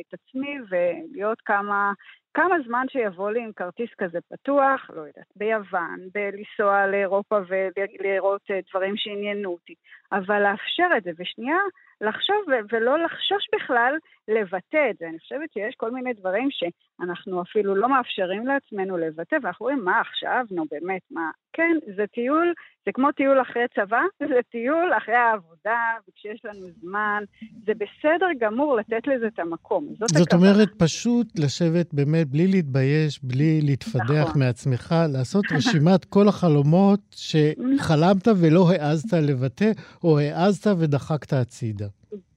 [0.00, 1.92] את עצמי ולהיות כמה
[2.34, 8.58] כמה זמן שיבוא לי עם כרטיס כזה פתוח, לא יודעת, ביוון, בלנסוע לאירופה ולראות אה,
[8.70, 9.74] דברים שעניינו אותי,
[10.12, 11.58] אבל לאפשר את זה, ושנייה,
[12.00, 12.36] לחשוב
[12.72, 13.94] ולא לחשוש בכלל
[14.28, 15.08] לבטא את זה.
[15.08, 20.00] אני חושבת שיש כל מיני דברים שאנחנו אפילו לא מאפשרים לעצמנו לבטא, ואנחנו רואים, מה
[20.00, 20.44] עכשיו?
[20.50, 21.30] נו באמת, מה?
[21.52, 22.52] כן, זה טיול,
[22.86, 27.24] זה כמו טיול אחרי צבא, זה טיול אחרי העבודה, וכשיש לנו זמן,
[27.66, 29.88] זה בסדר גמור לתת לזה את המקום.
[29.98, 34.42] זאת, זאת אומרת, פשוט לשבת באמת בלי להתבייש, בלי להתפדח נכון.
[34.42, 39.70] מעצמך, לעשות רשימת כל החלומות שחלמת ולא העזת לבטא,
[40.04, 41.86] או העזת ודחקת הצידה.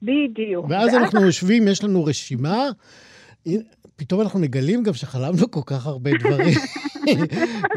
[0.02, 0.66] בדיוק.
[0.68, 2.68] ואז אנחנו יושבים, יש לנו רשימה,
[3.96, 6.54] פתאום אנחנו מגלים גם שחלמנו כל כך הרבה דברים.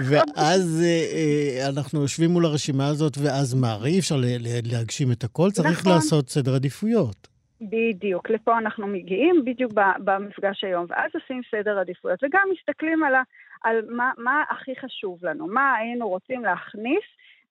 [0.10, 3.72] ואז אה, אה, אנחנו יושבים מול הרשימה הזאת, ואז מה?
[3.72, 4.16] הרי אי אפשר
[4.64, 5.92] להגשים את הכל, צריך נכון.
[5.92, 7.28] לעשות סדר עדיפויות.
[7.62, 13.22] בדיוק, לפה אנחנו מגיעים בדיוק במפגש היום, ואז עושים סדר עדיפויות, וגם מסתכלים על, ה,
[13.64, 17.04] על מה, מה הכי חשוב לנו, מה היינו רוצים להכניס,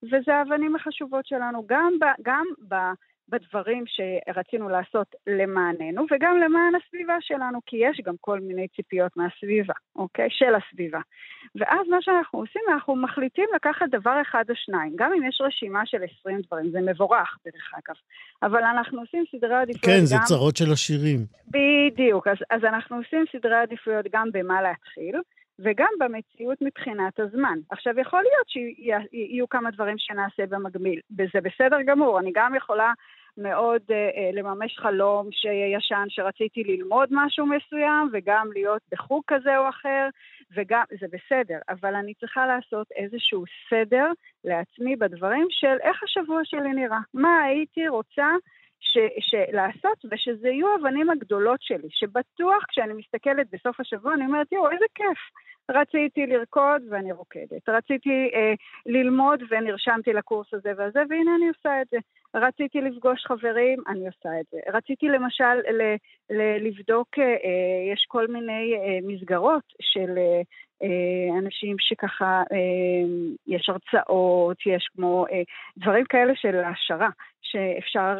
[0.03, 2.75] וזה האבנים החשובות שלנו, גם, ב, גם ב,
[3.29, 9.75] בדברים שרצינו לעשות למעננו וגם למען הסביבה שלנו, כי יש גם כל מיני ציפיות מהסביבה,
[9.97, 10.29] אוקיי?
[10.31, 11.01] של הסביבה.
[11.57, 14.93] ואז מה שאנחנו עושים, אנחנו מחליטים לקחת דבר אחד או שניים.
[14.97, 17.97] גם אם יש רשימה של 20 דברים, זה מבורך דרך אגב,
[18.43, 19.99] אבל אנחנו עושים סדרי עדיפויות כן, גם...
[19.99, 21.21] כן, זה צרות של השירים.
[21.49, 25.21] בדיוק, אז, אז אנחנו עושים סדרי עדיפויות גם במה להתחיל.
[25.61, 27.59] וגם במציאות מבחינת הזמן.
[27.71, 32.93] עכשיו, יכול להיות שיהיו כמה דברים שנעשה במקביל, וזה בסדר גמור, אני גם יכולה
[33.39, 40.09] מאוד uh, לממש חלום שישן, שרציתי ללמוד משהו מסוים, וגם להיות בחוג כזה או אחר,
[40.57, 44.07] וגם, זה בסדר, אבל אני צריכה לעשות איזשהו סדר
[44.45, 46.99] לעצמי בדברים של איך השבוע שלי נראה.
[47.15, 48.27] מה הייתי רוצה
[48.81, 54.53] ש, ש, לעשות, ושזה יהיו האבנים הגדולות שלי, שבטוח כשאני מסתכלת בסוף השבוע, אני אומרת,
[54.53, 55.19] יואו, איזה כיף.
[55.71, 57.69] רציתי לרקוד ואני רוקדת.
[57.69, 58.53] רציתי אה,
[58.87, 61.99] ללמוד ונרשמתי לקורס הזה והזה, והנה אני עושה את זה.
[62.35, 64.59] רציתי לפגוש חברים, אני עושה את זה.
[64.73, 65.83] רציתי למשל ל,
[66.31, 70.43] ל, לבדוק, אה, אה יש כל מיני אה, מסגרות של אה,
[71.39, 72.59] אנשים שככה, אה,
[73.47, 75.43] יש הרצאות, יש כמו אה,
[75.79, 77.09] דברים כאלה של העשרה,
[77.43, 78.17] שאפשר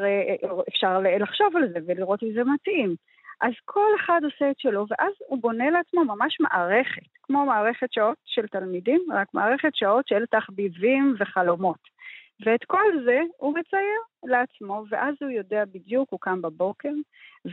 [1.21, 2.95] לחשוב על זה ולראות אם זה מתאים.
[3.41, 8.17] אז כל אחד עושה את שלו, ואז הוא בונה לעצמו ממש מערכת, כמו מערכת שעות
[8.25, 11.99] של תלמידים, רק מערכת שעות של תחביבים וחלומות.
[12.47, 16.93] ואת כל זה הוא מצייר לעצמו, ואז הוא יודע בדיוק, הוא קם בבוקר,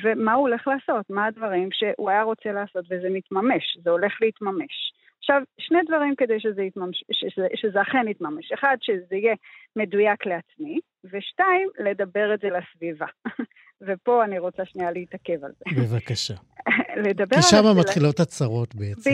[0.03, 4.93] ומה הוא הולך לעשות, מה הדברים שהוא היה רוצה לעשות, וזה מתממש, זה הולך להתממש.
[5.25, 8.51] עכשיו, שני דברים כדי שזה, יתממש, שזה, שזה אכן יתממש.
[8.51, 9.35] אחד, שזה יהיה
[9.75, 13.05] מדויק לעצמי, ושתיים, לדבר את זה לסביבה.
[13.87, 15.81] ופה אני רוצה שנייה להתעכב על זה.
[15.81, 16.33] בבקשה.
[17.05, 17.47] לדבר על זה...
[17.49, 19.09] כי שם מתחילות הצרות בעצם.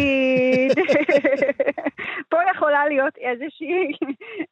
[2.29, 3.91] פה יכולה להיות איזושהי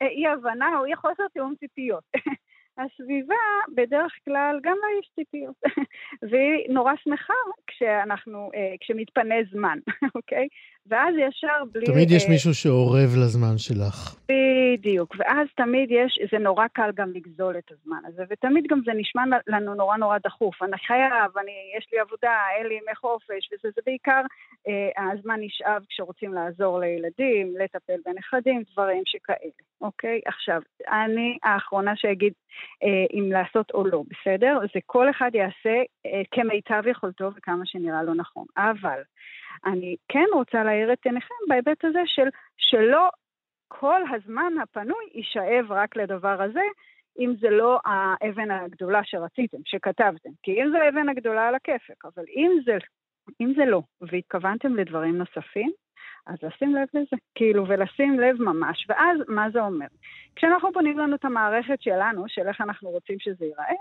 [0.01, 2.03] אי-הבנה או אי חוסר תיאום ציפיות.
[2.79, 3.35] הסביבה
[3.75, 5.55] בדרך כלל גם לה יש ציפיות,
[6.29, 7.33] והיא נורא שמחה
[7.67, 9.79] כשאנחנו, אה, כשמתפנה זמן,
[10.15, 10.47] אוקיי?
[10.87, 11.85] ואז ישר בלי...
[11.85, 14.15] תמיד יש אה, מישהו שאורב לזמן שלך.
[14.29, 18.91] בדיוק, ואז תמיד יש, זה נורא קל גם לגזול את הזמן הזה, ותמיד גם זה
[18.95, 20.63] נשמע לנו נורא נורא דחוף.
[20.63, 24.21] אני חייב, אני, יש לי עבודה, אין לי ימי חופש, וזה זה בעיקר
[24.67, 30.21] אה, הזמן נשאב כשרוצים לעזור לילדים, לטפל בנכדים, דברים שכאלה, אוקיי?
[30.25, 32.33] עכשיו, אני האחרונה שאגיד
[32.83, 34.59] אה, אם לעשות או לא, בסדר?
[34.73, 38.45] זה כל אחד יעשה אה, כמיטב יכולתו וכמה שנראה לו נכון.
[38.57, 39.01] אבל
[39.65, 43.09] אני כן רוצה להאיר את עיניכם בהיבט הזה של שלא
[43.67, 46.63] כל הזמן הפנוי יישאב רק לדבר הזה,
[47.19, 50.29] אם זה לא האבן הגדולה שרציתם, שכתבתם.
[50.43, 52.77] כי אם זה האבן הגדולה על הכיפק, אבל אם זה,
[53.41, 55.71] אם זה לא, והתכוונתם לדברים נוספים,
[56.27, 58.85] אז לשים לב לזה, כאילו, ולשים לב ממש.
[58.89, 59.87] ואז, מה זה אומר?
[60.35, 63.73] כשאנחנו בונים לנו את המערכת שלנו, של איך אנחנו רוצים שזה ייראה,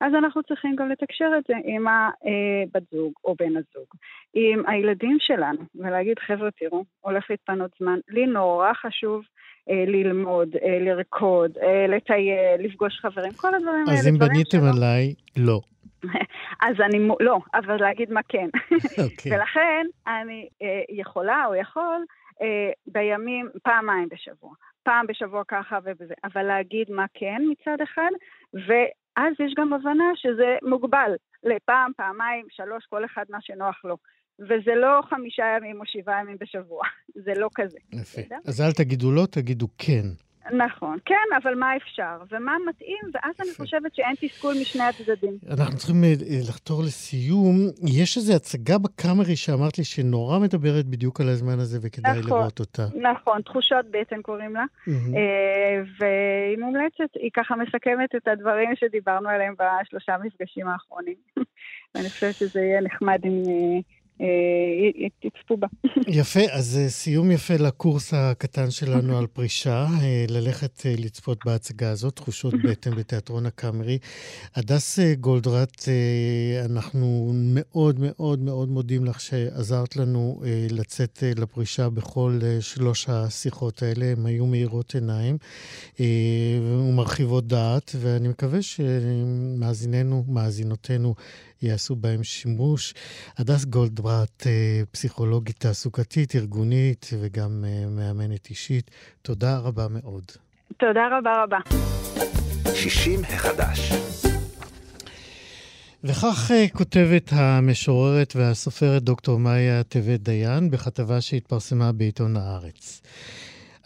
[0.00, 3.86] אז אנחנו צריכים גם לתקשר את זה עם הבת אה, זוג או בן הזוג,
[4.34, 7.98] עם הילדים שלנו, ולהגיד, חבר'ה, תראו, הולך להתפנות זמן.
[8.08, 9.24] לי נורא חשוב
[9.68, 13.98] ללמוד, אה, לרקוד, אה, לטייל, לפגוש חברים, כל הדברים האלה.
[13.98, 14.68] אז אם בניתם שלא...
[14.76, 15.60] עליי, לא.
[16.66, 18.48] אז אני, לא, אבל להגיד מה כן.
[18.54, 19.02] Okay.
[19.04, 19.36] אוקיי.
[19.36, 22.04] ולכן אני אה, יכולה או יכול
[22.42, 24.50] אה, בימים, פעמיים בשבוע.
[24.82, 28.10] פעם בשבוע ככה ובזה, אבל להגיד מה כן מצד אחד,
[28.54, 33.96] ואז יש גם הבנה שזה מוגבל לפעם, פעמיים, שלוש, כל אחד מה שנוח לו.
[34.40, 36.82] וזה לא חמישה ימים או שבעה ימים בשבוע,
[37.24, 37.78] זה לא כזה.
[37.92, 38.20] יפה.
[38.46, 40.06] אז אל תגידו לא, תגידו כן.
[40.52, 45.38] נכון, כן, אבל מה אפשר, ומה מתאים, ואז אני חושבת שאין תסכול משני הצדדים.
[45.50, 46.12] אנחנו צריכים אה,
[46.48, 47.56] לחתור לסיום.
[47.86, 52.60] יש איזו הצגה בקאמרי שאמרת לי שנורא מדברת בדיוק על הזמן הזה, וכדאי נכון, לראות
[52.60, 52.82] אותה.
[52.94, 54.90] נכון, תחושות בטן קוראים לה, mm-hmm.
[55.98, 61.16] והיא מומלצת, היא ככה מסכמת את הדברים שדיברנו עליהם בשלושה מפגשים האחרונים.
[61.94, 63.42] ואני חושבת שזה יהיה נחמד אם...
[63.48, 63.97] אה,
[65.24, 65.66] יצפו בה.
[66.08, 71.90] יפה, אז אה, סיום יפה לקורס הקטן שלנו על פרישה, אה, ללכת אה, לצפות בהצגה
[71.90, 73.98] הזאת, תחושות בטן בתיאטרון הקאמרי.
[74.56, 75.88] הדס גולדרט,
[76.64, 84.26] אנחנו מאוד מאוד מאוד מודים לך שעזרת לנו לצאת לפרישה בכל שלוש השיחות האלה, הן
[84.26, 85.38] היו מאירות עיניים
[86.62, 91.14] ומרחיבות דעת, ואני מקווה שמאזיננו, מאזינותינו,
[91.62, 92.94] יעשו בהם שימוש.
[93.38, 98.90] הדס גולדברט, אה, פסיכולוגית תעסוקתית, ארגונית וגם אה, מאמנת אישית,
[99.22, 100.24] תודה רבה מאוד.
[100.76, 101.58] תודה רבה רבה.
[102.74, 103.92] 60 החדש.
[106.04, 113.02] וכך uh, כותבת המשוררת והסופרת דוקטור מאיה טבת דיין בכתבה שהתפרסמה בעיתון הארץ.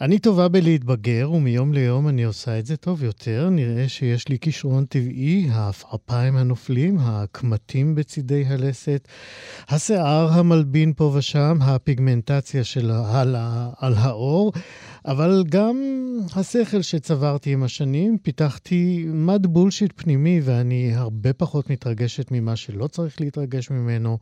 [0.03, 3.49] אני טובה בלהתבגר, ומיום ליום אני עושה את זה טוב יותר.
[3.51, 9.07] נראה שיש לי כישרון טבעי, העפעפיים הנופלים, הקמטים בצידי הלסת,
[9.69, 13.35] השיער המלבין פה ושם, הפיגמנטציה של על,
[13.77, 14.53] על האור,
[15.05, 15.77] אבל גם
[16.35, 23.21] השכל שצברתי עם השנים, פיתחתי מד בולשיט פנימי, ואני הרבה פחות מתרגשת ממה שלא צריך
[23.21, 24.17] להתרגש ממנו,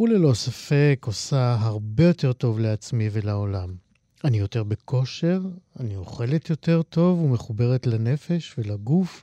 [0.00, 3.89] וללא ספק עושה הרבה יותר טוב לעצמי ולעולם.
[4.24, 5.40] אני יותר בכושר,
[5.80, 9.22] אני אוכלת יותר טוב ומחוברת לנפש ולגוף.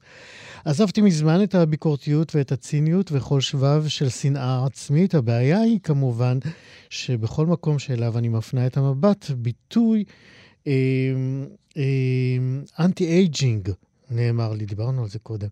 [0.65, 5.15] עזבתי מזמן את הביקורתיות ואת הציניות וכל שבב של שנאה עצמית.
[5.15, 6.37] הבעיה היא כמובן
[6.89, 10.03] שבכל מקום שאליו אני מפנה את המבט, ביטוי
[10.67, 10.73] אה,
[11.77, 11.83] אה,
[12.79, 13.71] אנטי-אייג'ינג.
[14.11, 15.47] נאמר לי, דיברנו על זה קודם,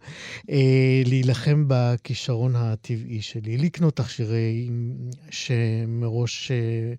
[0.49, 4.95] אה, להילחם בכישרון הטבעי שלי, לקנות תכשירים
[5.29, 6.93] שמראש אה,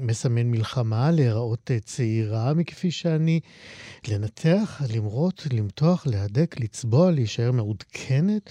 [0.00, 3.40] מסמן מלחמה, להיראות אה, צעירה מכפי שאני,
[4.08, 8.50] לנתח, למרות, למתוח, להדק, לצבוע, להישאר מעודכנת.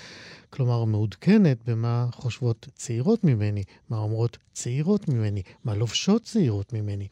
[0.49, 7.07] כלומר, מעודכנת במה חושבות צעירות ממני, מה אומרות צעירות ממני, מה לובשות צעירות ממני.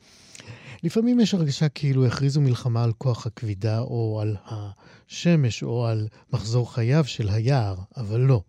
[0.84, 6.74] לפעמים יש הרגשה כאילו הכריזו מלחמה על כוח הכבידה, או על השמש, או על מחזור
[6.74, 8.42] חייו של היער, אבל לא.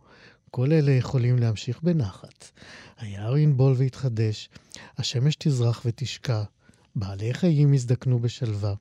[0.54, 2.50] כל אלה יכולים להמשיך בנחת.
[2.98, 4.48] היער ינבול ויתחדש,
[4.98, 6.42] השמש תזרח ותשקע,
[6.96, 8.74] בעלי חיים יזדקנו בשלווה.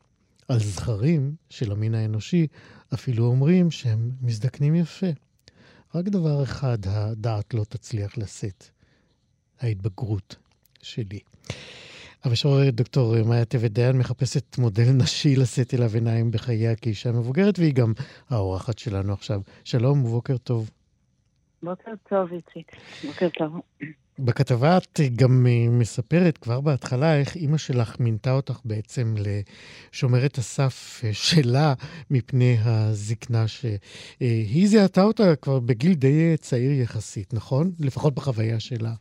[0.48, 2.48] על זכרים של המין האנושי
[2.94, 5.08] אפילו אומרים שהם מזדקנים יפה.
[5.96, 8.70] רק דבר אחד הדעת לא תצליח לשאת,
[9.60, 10.36] ההתבגרות
[10.82, 11.20] שלי.
[12.24, 17.74] המשוררת דוקטור מאיה טבת דיין מחפשת מודל נשי לשאת אליו עיניים בחייה כאישה מבוגרת, והיא
[17.74, 17.94] גם
[18.30, 19.42] האורחת שלנו עכשיו.
[19.64, 20.70] שלום ובוקר טוב.
[21.64, 22.72] בוקר טוב, איציק.
[23.08, 23.62] בוקר טוב.
[24.20, 31.02] בכתבה את גם אה, מספרת כבר בהתחלה איך אימא שלך מינתה אותך בעצם לשומרת הסף
[31.04, 31.74] אה, שלה
[32.12, 37.66] מפני הזקנה שהיא זיהתה אותה כבר בגיל די צעיר יחסית, נכון?
[37.80, 38.94] לפחות בחוויה שלה.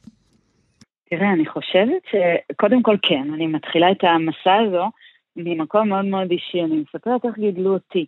[1.11, 4.91] תראה, אני חושבת שקודם כל כן, אני מתחילה את המסע הזו
[5.37, 8.07] ממקום מאוד מאוד אישי, אני מספרת איך גידלו אותי,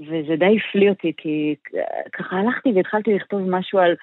[0.00, 1.54] וזה די הפליא אותי, כי
[2.12, 3.94] ככה הלכתי והתחלתי לכתוב משהו על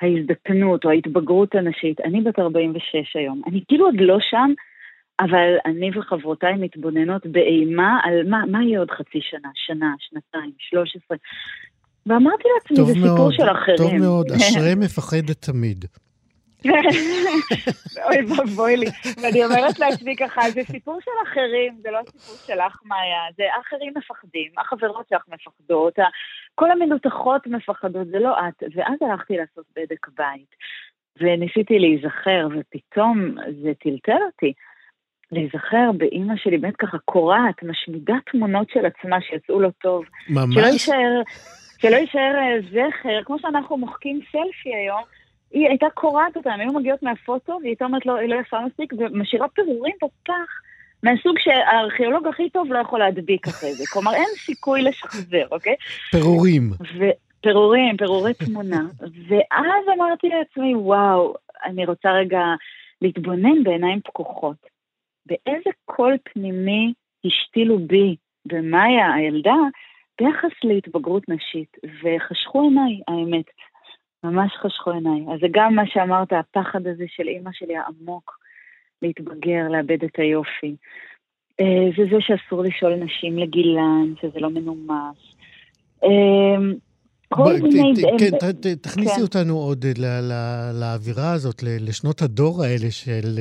[0.00, 2.00] ההזדקנות או ההתבגרות הנשית.
[2.00, 4.52] אני בת 46 היום, אני כאילו עוד לא שם,
[5.20, 11.16] אבל אני וחברותיי מתבוננות באימה על מה, מה יהיה עוד חצי שנה, שנה, שנתיים, 13.
[12.06, 13.76] ואמרתי לעצמי, זה סיפור מאוד, של אחרים.
[13.76, 15.84] טוב מאוד, אשרי מפחדת תמיד.
[18.06, 18.86] אוי ואבוי לי.
[19.22, 23.22] ואני אומרת לעצמי ככה, זה סיפור של אחרים, זה לא סיפור שלך, מאיה.
[23.36, 25.98] זה אחרים מפחדים, החברות שלך מפחדות,
[26.54, 28.62] כל המנותחות מפחדות, זה לא את.
[28.74, 30.54] ואז הלכתי לעשות בדק בית,
[31.20, 34.52] וניסיתי להיזכר, ופתאום זה טלטל אותי.
[35.32, 40.04] להיזכר באימא שלי, באמת ככה קורעת, משמידה תמונות של עצמה שיצאו לא טוב.
[40.28, 40.54] ממש?
[40.54, 41.22] שלא יישאר,
[41.78, 45.02] שלא יישאר אה, זכר, כמו שאנחנו מוחקים סלפי היום,
[45.50, 48.92] היא הייתה קורעת אותם, היו מגיעות מהפוטו, והיא הייתה אומרת לו, היא לא יפה מספיק,
[48.98, 50.60] ומשאירה פירורים בפח,
[51.02, 53.84] מהסוג שהארכיאולוג הכי טוב לא יכול להדביק אחרי זה.
[53.92, 55.74] כלומר, אין סיכוי לשחזר, אוקיי?
[56.10, 56.70] פירורים.
[57.40, 58.82] פירורים, פירורי תמונה.
[59.00, 61.34] ואז אמרתי לעצמי, וואו,
[61.64, 62.42] אני רוצה רגע
[63.02, 64.56] להתבונן בעיניים פקוחות.
[65.26, 66.92] באיזה קול פנימי
[67.24, 69.56] השתילו בי, במאיה, הילדה,
[70.20, 73.44] ביחס להתבגרות נשית, וחשכו עיניי, האמת.
[74.24, 75.34] ממש חשכו עיניי.
[75.34, 78.38] אז זה גם מה שאמרת, הפחד הזה של אימא שלי העמוק,
[79.02, 80.76] להתבגר, לאבד את היופי.
[81.60, 85.16] אה, זה זה שאסור לשאול נשים לגילן, שזה לא מנומס.
[86.04, 86.08] אה,
[88.18, 89.22] כן, תכניסי כן.
[89.22, 89.84] אותנו עוד
[90.72, 93.38] לאווירה הזאת, לשנות הדור האלה של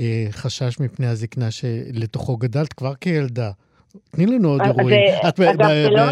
[0.00, 3.50] אה, חשש מפני הזקנה שלתוכו גדלת כבר כילדה.
[4.10, 5.00] תני לנו עוד אירועים.
[5.22, 6.02] אגב, זה לא...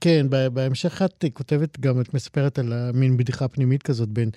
[0.00, 4.30] כן, בהמשך את כותבת גם, את מספרת על מין בדיחה פנימית כזאת בין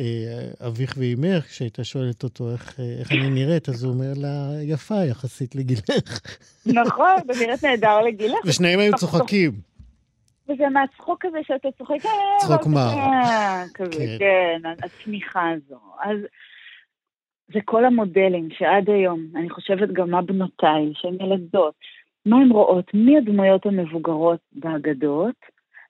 [0.00, 4.62] אה, אביך ואימך, כשהייתה שואלת אותו איך, אה, איך אני נראית, אז הוא אומר לה,
[4.62, 6.20] יפה יחסית לגילך.
[6.66, 8.38] נכון, את נראית נהדר לגילך.
[8.44, 9.52] ושניהם היו צוחקים.
[10.48, 11.96] וזה מהצחוק הזה שאתה צוחק,
[12.38, 12.90] צחוק מר.
[13.74, 15.80] כזה, כן, כן הצמיחה הזו.
[16.02, 16.18] אז
[17.52, 21.74] זה כל המודלים שעד היום, אני חושבת גם מה בנותיי, שהן ילדות,
[22.26, 22.84] מה הן רואות?
[22.94, 25.36] מי הדמויות המבוגרות באגדות?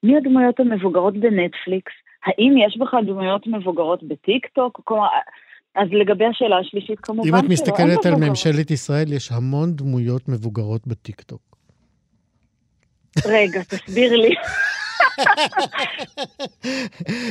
[0.02, 1.92] מי הדמויות המבוגרות בנטפליקס?
[2.26, 4.80] האם יש בכלל דמויות מבוגרות בטיק טוק?
[4.84, 5.06] כלומר,
[5.74, 10.28] אז לגבי השאלה השלישית, כמובן שלא, אם את מסתכלת על ממשלת ישראל, יש המון דמויות
[10.28, 11.56] מבוגרות בטיק טוק.
[13.26, 14.34] רגע, תסביר לי.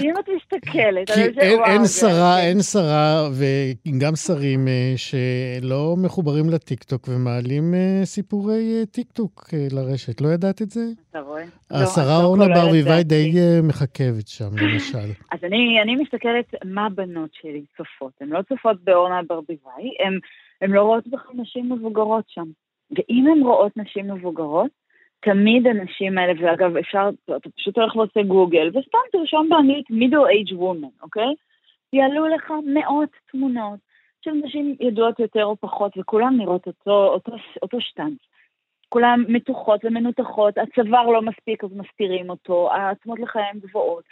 [0.03, 7.07] אם את מסתכלת כי אין, אין שרה, אין שרה, וגם שרים אה, שלא מחוברים לטיקטוק
[7.07, 10.21] ומעלים אה, סיפורי אה, טיקטוק לרשת.
[10.21, 10.81] לא ידעת את זה?
[11.09, 11.43] אתה רואה?
[11.71, 13.31] השרה לא, אורנה לא ברביבאי די
[13.63, 15.09] מככבת שם, למשל.
[15.33, 18.13] אז אני מסתכלת מה הבנות שלי צופות.
[18.21, 19.89] הן לא צופות באורנה ברביבאי,
[20.61, 22.45] הן לא רואות בכלל נשים מבוגרות שם.
[22.91, 24.84] ואם הן רואות נשים מבוגרות,
[25.25, 30.53] תמיד הנשים האלה, ואגב, אפשר, אתה פשוט הולך ועושה גוגל, וסתם תרשום באנגלית middle age
[30.53, 31.33] woman, אוקיי?
[31.93, 33.79] יעלו לך מאות תמונות
[34.21, 38.17] של נשים ידועות יותר או פחות, וכולן נראות אותו, אותו, אותו שטנץ.
[38.89, 44.03] כולן מתוחות ומנותחות, הצוואר לא מספיק אז מסתירים אותו, העצמות לחיים גבוהות,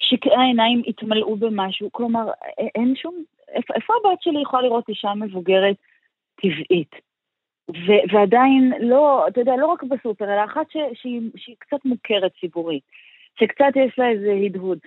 [0.00, 2.30] שקעי העיניים התמלאו במשהו, כלומר,
[2.74, 3.14] אין שום...
[3.48, 5.76] איפה, איפה הבת שלי יכולה לראות אישה מבוגרת
[6.40, 7.09] טבעית?
[7.86, 12.32] ו- ועדיין לא, אתה יודע, לא רק בסופר, אלא אחת ש- שהיא, שהיא קצת מוכרת
[12.40, 12.82] ציבורית,
[13.40, 14.78] שקצת יש לה איזה הדהוד.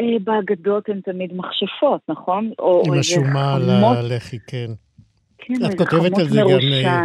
[0.00, 2.50] אה, באגדות הן תמיד מכשפות, נכון?
[2.86, 4.70] עם השומה על הלחי, כן.
[5.38, 7.04] כן, את כותבת על זה גם, אה,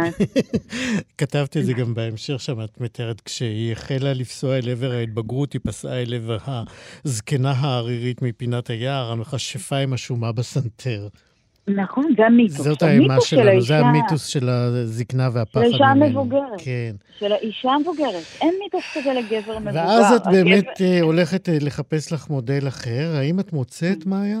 [1.18, 5.60] כתבת את זה גם בהמשך שם, את מתארת, כשהיא החלה לפסוע אל עבר ההתבגרות, היא
[5.64, 6.36] פסעה אל עבר
[7.04, 11.08] הזקנה הערירית מפינת היער, המכשפה עם השומה בסנטר.
[11.68, 12.56] נכון, זה המיתוס.
[12.56, 15.72] זאת האימה שלנו, של זה המיתוס של הזקנה והפחד ממנו.
[15.72, 16.60] של האישה המבוגרת.
[16.64, 16.92] כן.
[17.18, 18.24] של האישה המבוגרת.
[18.40, 19.76] אין מיתוס כזה לגבר מבוגר.
[19.76, 20.86] ואז את באמת הגבר...
[20.86, 23.16] אה, הולכת אה, לחפש לך מודל אחר.
[23.18, 24.38] האם את מוצאת, מאיה?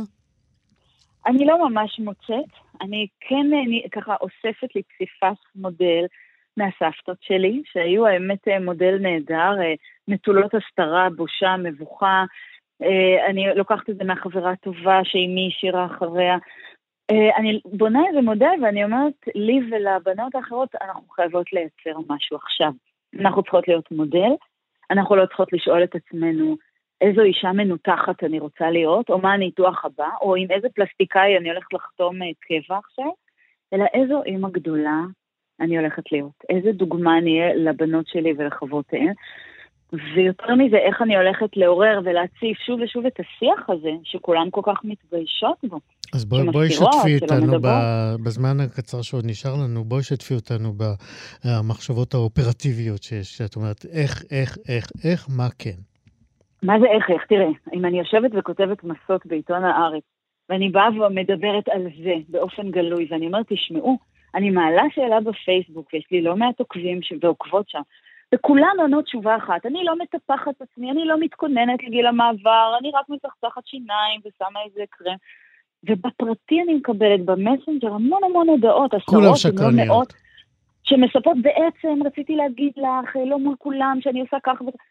[1.26, 2.50] אני לא ממש מוצאת.
[2.80, 6.04] אני כן אני, ככה אוספת לי פסיפס מודל
[6.56, 9.52] מהסבתות שלי, שהיו האמת אה, מודל נהדר,
[10.08, 12.24] נטולות הסתרה, בושה, מבוכה.
[13.28, 16.36] אני לוקחת את זה מהחברה הטובה שאימי השאירה אחריה.
[17.10, 22.72] אה, אני בונה איזה מודל ואני אומרת לי ולבנות האחרות, אנחנו חייבות לייצר משהו עכשיו.
[23.20, 24.30] אנחנו צריכות להיות מודל,
[24.90, 26.56] אנחנו לא צריכות לשאול את עצמנו
[27.00, 31.50] איזו אישה מנותחת אני רוצה להיות, או מה הניתוח הבא, או עם איזה פלסטיקאי אני
[31.50, 33.10] הולכת לחתום אה, קבע עכשיו,
[33.72, 35.00] אלא איזו אימא גדולה
[35.60, 39.12] אני הולכת להיות, איזה דוגמה אני אהיה לבנות שלי ולחברותיהן.
[40.14, 44.84] ויותר מזה, איך אני הולכת לעורר ולהציף שוב ושוב את השיח הזה, שכולן כל כך
[44.84, 45.80] מתביישות בו.
[46.14, 47.68] אז בואי בוא שתפי אותנו ב,
[48.24, 50.72] בזמן הקצר שעוד נשאר לנו, בואי שתפי אותנו
[51.44, 55.78] במחשבות האופרטיביות שיש, שאת אומרת, איך, איך, איך, איך, מה כן.
[56.62, 57.22] מה זה איך, איך?
[57.28, 60.02] תראה, אם אני יושבת וכותבת מסות בעיתון הארץ,
[60.48, 63.98] ואני באה ומדברת על זה באופן גלוי, ואני אומרת, תשמעו,
[64.34, 67.80] אני מעלה שאלה בפייסבוק, ויש לי לא מעט עוקבים ועוקבות שם,
[68.34, 73.08] וכולן עונות תשובה אחת, אני לא מטפחת עצמי, אני לא מתכוננת לגיל המעבר, אני רק
[73.08, 75.16] מצחצחת שיניים ושמה איזה קרם.
[75.84, 80.12] ובפרטי אני מקבלת במסנג'ר המון המון הודעות, עשרות, אם לא מאות,
[80.84, 84.84] שמספרות בעצם, רציתי להגיד לך, לא מול כולם, שאני עושה ככה וככה.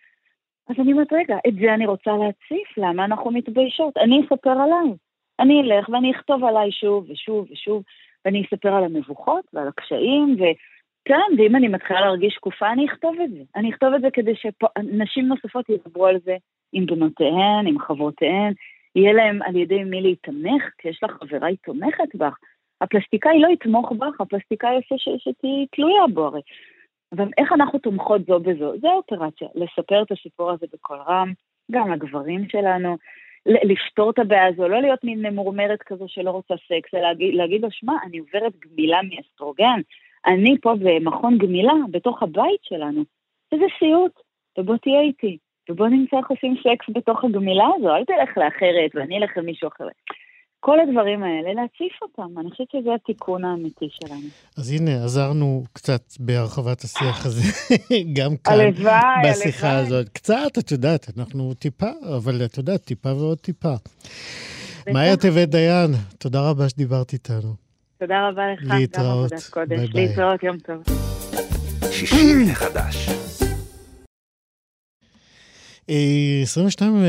[0.69, 3.97] אז אני אומרת, רגע, את זה אני רוצה להציף, למה אנחנו מתביישות?
[3.97, 4.95] אני אספר עליי.
[5.39, 7.83] אני אלך ואני אכתוב עליי שוב ושוב ושוב,
[8.25, 13.31] ואני אספר על המבוכות ועל הקשיים, וכן, ואם אני מתחילה להרגיש שקופה, אני אכתוב את
[13.31, 13.41] זה.
[13.55, 16.35] אני אכתוב את זה כדי שנשים נוספות ידברו על זה
[16.73, 18.53] עם בנותיהן, עם חברותיהן,
[18.95, 22.37] יהיה להם על ידי מי להתמך, כי יש לך חברה היא תומכת בך.
[22.81, 26.41] הפלסטיקאי לא יתמוך בך, הפלסטיקאי יעשה שתהיי תלויה בו הרי.
[27.11, 28.79] אבל איך אנחנו תומכות זו בזו?
[28.81, 31.33] זה אופרציה, לספר את הסיפור הזה בקול רם,
[31.71, 32.97] גם לגברים שלנו,
[33.45, 37.61] לפתור את הבעיה הזו, לא להיות מין ממורמרת כזו שלא רוצה סקס, אלא להגיד, להגיד
[37.61, 39.81] לו, שמע, אני עוברת גמילה מאסטרוגן,
[40.25, 43.03] אני פה במכון גמילה, בתוך הבית שלנו,
[43.53, 44.19] וזה סיוט,
[44.57, 45.37] ובוא תהיה איתי.
[45.69, 49.87] ובוא נמצא איך עושים סקס בתוך הגמילה הזו, אל תלך לאחרת ואני אלך למישהו אחר.
[50.59, 52.39] כל הדברים האלה, להציף אותם.
[52.39, 54.27] אני חושבת שזה התיקון האמיתי שלנו.
[54.57, 57.43] אז הנה, עזרנו קצת בהרחבת השיח הזה,
[58.17, 59.85] גם כאן, הלוואי, בשיחה הלוואי.
[59.85, 60.09] הזאת.
[60.09, 63.73] קצת, את יודעת, אנחנו טיפה, אבל את יודעת, טיפה ועוד טיפה.
[64.93, 67.53] מאיה טבת דיין, תודה רבה שדיברת איתנו.
[67.99, 69.31] תודה רבה לך, להתראות.
[69.67, 70.07] ביי ביי.
[70.07, 70.83] להתראות, יום טוב.
[72.51, 73.28] לחדש.
[75.91, 77.03] 22,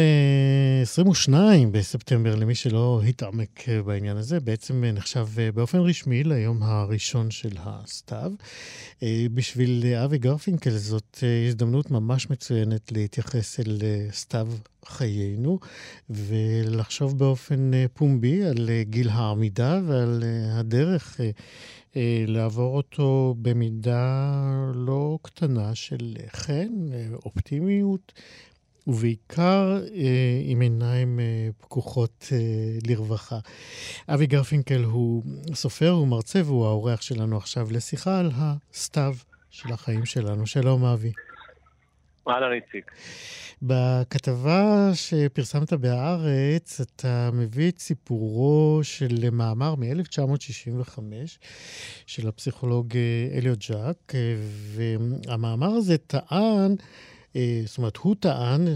[0.83, 6.63] 22 אה, בספטמבר, למי שלא התעמק אה, בעניין הזה, בעצם אה, נחשב באופן רשמי ליום
[6.63, 8.33] הראשון של הסתיו.
[9.35, 11.19] בשביל אבי גרפינקל זאת
[11.49, 13.79] הזדמנות ממש מצוינת להתייחס אל
[14.13, 14.49] סתיו
[14.85, 15.59] חיינו
[16.11, 20.23] ולחשוב באופן פומבי על גיל העמידה ועל
[20.53, 21.21] הדרך
[22.27, 24.35] לעבור אותו במידה
[24.75, 26.69] לא קטנה של חן,
[27.25, 28.13] אופטימיות.
[28.87, 32.39] ובעיקר אה, עם עיניים אה, פקוחות אה,
[32.89, 33.39] לרווחה.
[34.09, 35.23] אבי גרפינקל הוא
[35.55, 39.15] סופר, הוא מרצה והוא האורח שלנו עכשיו לשיחה על הסתיו
[39.51, 40.47] של החיים שלנו.
[40.47, 41.13] שלום, אבי.
[42.29, 42.91] אהלן, איציק.
[43.63, 50.99] בכתבה שפרסמת בהארץ, אתה מביא את סיפורו של מאמר מ-1965
[52.07, 54.35] של הפסיכולוג אה, אליוט ז'אק, אה,
[54.75, 56.75] והמאמר הזה טען
[57.67, 58.73] זאת אומרת, הוא טען, אה,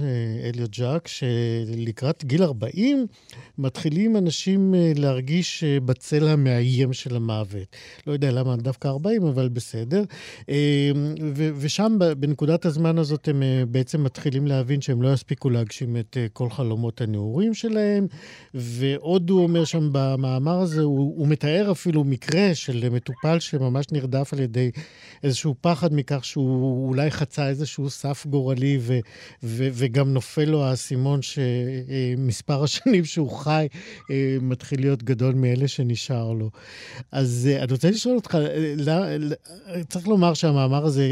[0.48, 3.06] אליוט ז'אק, שלקראת גיל 40
[3.58, 7.76] מתחילים אנשים אה, להרגיש בצל המאיים של המוות.
[8.06, 10.02] לא יודע למה דווקא 40, אבל בסדר.
[11.56, 17.00] ושם, בנקודת הזמן הזאת, הם בעצם מתחילים להבין שהם לא יספיקו להגשים את כל חלומות
[17.00, 18.06] הנעורים שלהם.
[18.54, 24.32] ועוד הוא אומר שם במאמר הזה, הוא, הוא מתאר אפילו מקרה של מטופל שממש נרדף
[24.32, 24.70] על ידי
[25.22, 28.43] איזשהו פחד מכך שהוא אולי חצה איזשהו סף גורל.
[28.44, 28.92] גורלי, ו,
[29.42, 33.66] ו, וגם נופל לו האסימון שמספר השנים שהוא חי
[34.10, 36.50] אה, מתחיל להיות גדול מאלה שנשאר לו.
[37.12, 38.38] אז אה, אני רוצה לשאול אותך,
[38.88, 39.16] אה,
[39.88, 41.02] צריך לומר שהמאמר הזה,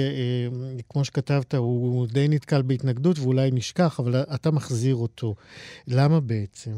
[0.89, 5.35] כמו שכתבת, הוא די נתקל בהתנגדות ואולי נשכח, אבל אתה מחזיר אותו.
[5.89, 6.71] למה בעצם?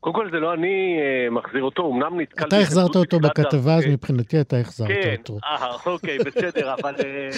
[0.00, 0.96] קודם כל זה לא אני
[1.30, 2.48] מחזיר אותו, אמנם נתקלתי...
[2.48, 5.38] אתה החזרת אותו בכתבה, אז מבחינתי אתה החזרת כן, אותו.
[5.42, 7.30] כן, אה, אוקיי, בסדר, אבל אה,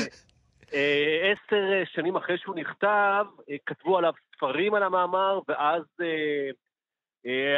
[0.72, 5.82] עשר אה, שנים אחרי שהוא נכתב, אה, כתבו עליו ספרים על המאמר, ואז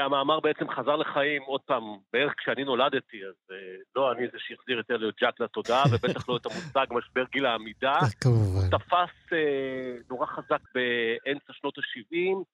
[0.04, 1.82] המאמר בעצם חזר לחיים עוד פעם,
[2.12, 3.56] בערך כשאני נולדתי, אז
[3.96, 7.98] לא אני זה שהחזיר את אליוט ג'אק לתודעה, ובטח לא את המושג משבר גיל העמידה.
[8.22, 8.78] כמובן.
[8.78, 9.38] תפס
[10.10, 12.44] נורא חזק באמצע שנות ה-70,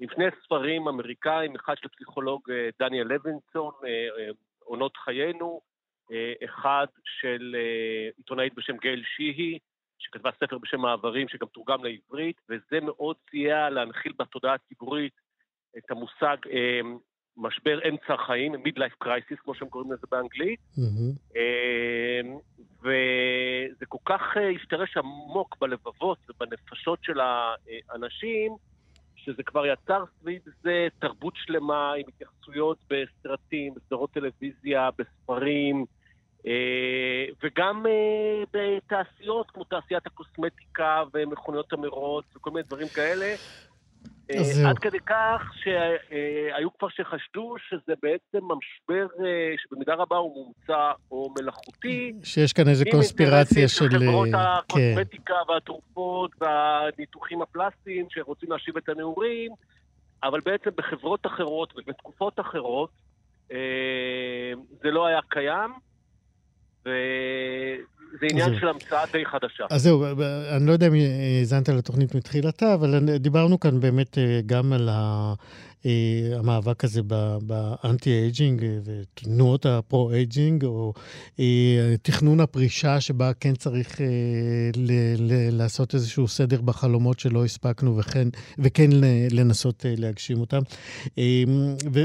[0.00, 2.42] עם שני ספרים אמריקאים, אחד של פסיכולוג
[2.78, 3.72] דניאל לוינסון,
[4.64, 5.60] עונות חיינו,
[6.44, 7.56] אחד של
[8.16, 9.58] עיתונאית בשם גייל שיהי,
[9.98, 15.12] שכתבה ספר בשם מעברים, שגם תורגם לעברית, וזה מאוד סייע להנחיל בתודעה הציבורית
[15.78, 16.80] את המושג אה,
[17.36, 20.60] משבר אמצע החיים, Midlife Crisis, כמו שהם קוראים לזה באנגלית.
[20.60, 21.36] Mm-hmm.
[21.36, 22.20] אה,
[22.80, 28.56] וזה כל כך אה, השתרש עמוק בלבבות ובנפשות של האנשים,
[29.16, 35.84] שזה כבר יצר סביב זה תרבות שלמה עם התייחסויות בסרטים, בסדרות טלוויזיה, בספרים,
[37.42, 43.34] וגם אה, בתעשיות כמו תעשיית הקוסמטיקה ומכוניות המרוץ וכל מיני דברים כאלה.
[44.30, 49.06] אה, עד כדי כך שהיו כבר שחשדו שזה בעצם המשבר
[49.56, 52.12] שבמידה רבה הוא מומצא או מלאכותי.
[52.24, 53.84] שיש כאן איזו קונספירציה של...
[53.84, 54.34] עם חברות כן.
[54.34, 59.52] הקוסמטיקה והתרופות והניתוחים הפלסטיים שרוצים להשיב את הנעורים,
[60.22, 62.90] אבל בעצם בחברות אחרות ובתקופות אחרות
[64.82, 65.70] זה לא היה קיים.
[66.86, 69.64] וזה עניין של המצאה די חדשה.
[69.70, 70.04] אז זהו,
[70.56, 70.92] אני לא יודע אם
[71.40, 75.34] האזנת לתוכנית מתחילתה, אבל דיברנו כאן באמת אה, גם על ה...
[75.86, 77.00] אה, המאבק הזה
[77.42, 80.92] ב anti-aging אה, ותנועות ה pro-aging, או
[81.40, 84.00] אה, תכנון הפרישה שבה כן צריך
[85.52, 88.28] לעשות איזשהו סדר בחלומות שלא הספקנו וכן,
[88.58, 88.90] וכן
[89.30, 90.62] לנסות להגשים אותם.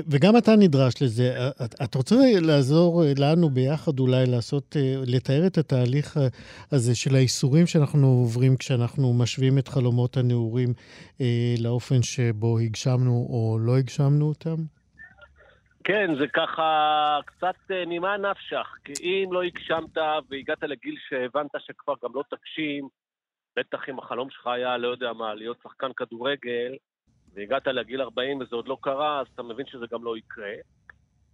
[0.09, 1.49] וגם אתה נדרש לזה.
[1.83, 4.75] את רוצה לעזור לנו ביחד אולי לעשות,
[5.05, 6.19] לתאר את התהליך
[6.71, 10.73] הזה של האיסורים שאנחנו עוברים כשאנחנו משווים את חלומות הנעורים
[11.57, 14.55] לאופן שבו הגשמנו או לא הגשמנו אותם?
[15.83, 19.97] כן, זה ככה קצת אה, נימה נפשך, כי אם לא הגשמת
[20.29, 22.87] והגעת לגיל שהבנת שכבר גם לא תגשים,
[23.55, 26.75] בטח אם החלום שלך היה, לא יודע מה, להיות שחקן כדורגל,
[27.33, 30.53] והגעת לגיל 40 וזה עוד לא קרה, אז אתה מבין שזה גם לא יקרה.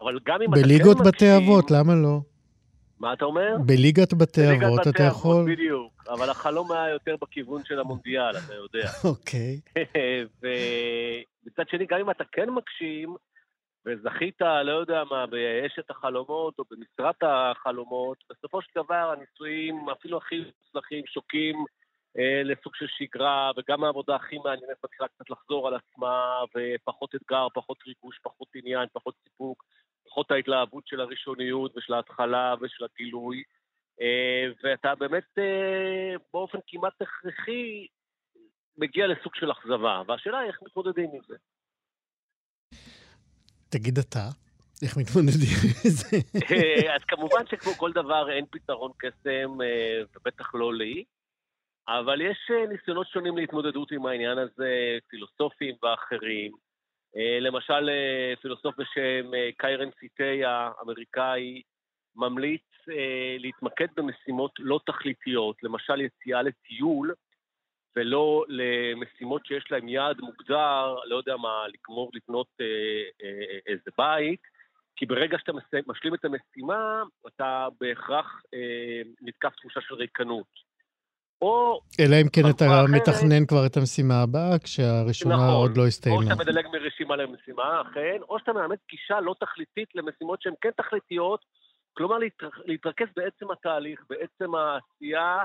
[0.02, 0.78] אבל גם אם אתה כן מגשים...
[0.78, 2.20] בליגות בתי אבות, למה לא?
[3.00, 3.56] מה אתה אומר?
[3.66, 5.52] בליגת בתי אבות אתה יכול...
[5.52, 8.90] בדיוק, אבל החלום היה יותר בכיוון של המונדיאל, אתה יודע.
[9.12, 9.60] אוקיי.
[11.58, 13.16] ומצד שני, גם אם אתה כן מגשים,
[13.86, 20.44] וזכית, לא יודע מה, באשת החלומות או במשרת החלומות, בסופו של דבר הניסויים, אפילו הכי
[20.64, 21.66] מוצלחים, שוקים
[22.18, 27.48] אה, לסוג של שגרה, וגם העבודה הכי מעניינת מתחילה קצת לחזור על עצמה, ופחות אתגר,
[27.54, 29.64] פחות ריגוש, פחות עניין, פחות סיפוק.
[30.10, 33.44] פחות ההתלהבות של הראשוניות ושל ההתחלה ושל הגילוי,
[34.02, 37.88] אה, ואתה באמת אה, באופן כמעט הכרחי
[38.78, 41.36] מגיע לסוג של אכזבה, והשאלה היא איך מתמודדים עם זה.
[43.70, 44.30] תגיד אתה,
[44.84, 46.18] איך מתמודדים עם זה?
[46.52, 49.58] אה, אז כמובן שכמו כל דבר אין פתרון קסם,
[50.16, 51.04] ובטח לא לי,
[51.88, 56.52] אבל יש ניסיונות שונים להתמודדות עם העניין הזה, פילוסופיים ואחרים.
[57.18, 61.62] אה, למשל, אה, פילוסוף בשם אה, קיירן סיטי האמריקאי
[62.16, 62.62] ממליץ
[63.40, 67.14] להתמקד במשימות לא תכליתיות, למשל יציאה לטיול,
[67.98, 72.48] ולא למשימות שיש להן יעד מוגדר, לא יודע מה, לגמור לבנות
[73.68, 74.42] איזה בית,
[74.96, 75.52] כי ברגע שאתה
[75.88, 78.42] משלים את המשימה, אתה בהכרח
[79.22, 80.68] נתקף תחושה של ריקנות.
[81.42, 81.82] או...
[82.00, 86.18] אלא אם כן אתה אחרת, מתכנן כבר את המשימה הבאה, כשהראשונה נכון, עוד לא הסתיימה.
[86.18, 90.70] או שאתה מדלג מרשימה למשימה, אכן, או שאתה מאמץ גישה לא תכליתית למשימות שהן כן
[90.78, 91.46] תכליתיות,
[91.94, 92.18] כלומר
[92.66, 95.44] להתרכז בעצם התהליך, בעצם העשייה.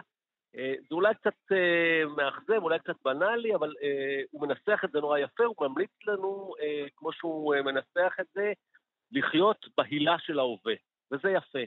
[0.59, 5.01] אה, זה אולי קצת אה, מאכזב, אולי קצת בנאלי, אבל אה, הוא מנסח את זה
[5.01, 6.55] נורא יפה, הוא ממליץ לנו,
[6.97, 8.53] כמו שהוא מנסח את זה,
[9.13, 10.75] לחיות בהילה של ההווה,
[11.13, 11.59] וזה יפה.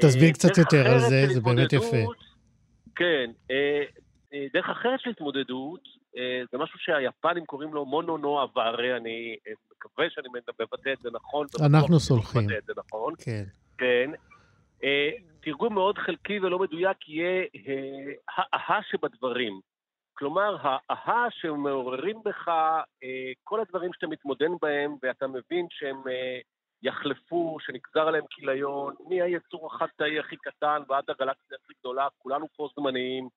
[0.00, 2.12] תסביר קצת יותר על זה, זה באמת יפה.
[2.96, 3.30] כן,
[4.52, 5.80] דרך אחרת של התמודדות,
[6.52, 9.36] זה משהו שהיפנים קוראים לו מונו נואה וארי, אני
[9.76, 11.46] מקווה שאני מבטא את זה נכון.
[11.66, 12.46] אנחנו סולחים.
[12.76, 13.14] נכון.
[13.18, 13.44] כן.
[13.78, 14.10] כן.
[15.40, 17.44] תרגום מאוד חלקי ולא מדויק יהיה
[18.28, 19.60] האהה שבדברים.
[20.14, 22.50] כלומר, האהה שמעוררים בך
[23.44, 26.02] כל הדברים שאתה מתמודד בהם, ואתה מבין שהם
[26.82, 33.28] יחלפו, שנגזר עליהם כיליון, מהיצור החד-תאי הכי קטן ועד הגלקסיה הכי גדולה, כולנו פה זמניים,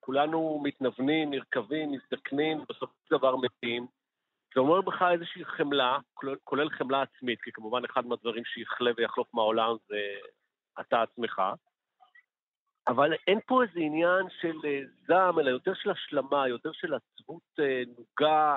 [0.00, 3.86] כולנו מתנוונים, נרקבים, מזדקנים, ובסופו של דבר מתים.
[4.54, 5.98] זה אומר בך איזושהי חמלה,
[6.44, 9.96] כולל חמלה עצמית, כי כמובן אחד מהדברים שיכלה ויחלוף מהעולם זה
[10.80, 11.42] אתה עצמך.
[12.88, 17.42] אבל אין פה איזה עניין של אה, זעם, אלא יותר של השלמה, יותר של עצבות
[17.60, 18.56] אה, נוגה,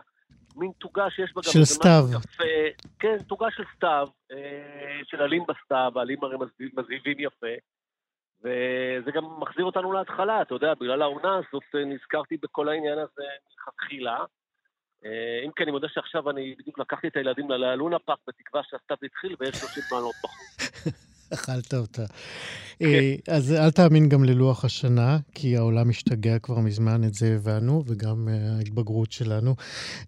[0.55, 1.51] מין תוגה שיש בה גם...
[1.51, 2.03] של סתיו.
[2.11, 2.43] יפה,
[2.99, 6.35] כן, תוגה של סתיו, אה, של עלים בסתיו, העלים הרי
[6.77, 7.55] מזהיבים יפה.
[8.43, 14.23] וזה גם מחזיר אותנו להתחלה, אתה יודע, בגלל העונה הזאת נזכרתי בכל העניין הזה מלכתחילה.
[15.45, 19.35] אם כי אני מודה שעכשיו אני בדיוק לקחתי את הילדים ללונה פארק בתקווה שהסתיו התחיל
[19.39, 20.58] ויש 30 מעלות בחוץ.
[21.33, 22.05] אכלת אותה.
[22.79, 22.85] כן.
[22.85, 27.83] אה, אז אל תאמין גם ללוח השנה, כי העולם משתגע כבר מזמן, את זה הבנו,
[27.87, 29.55] וגם אה, ההתבגרות שלנו.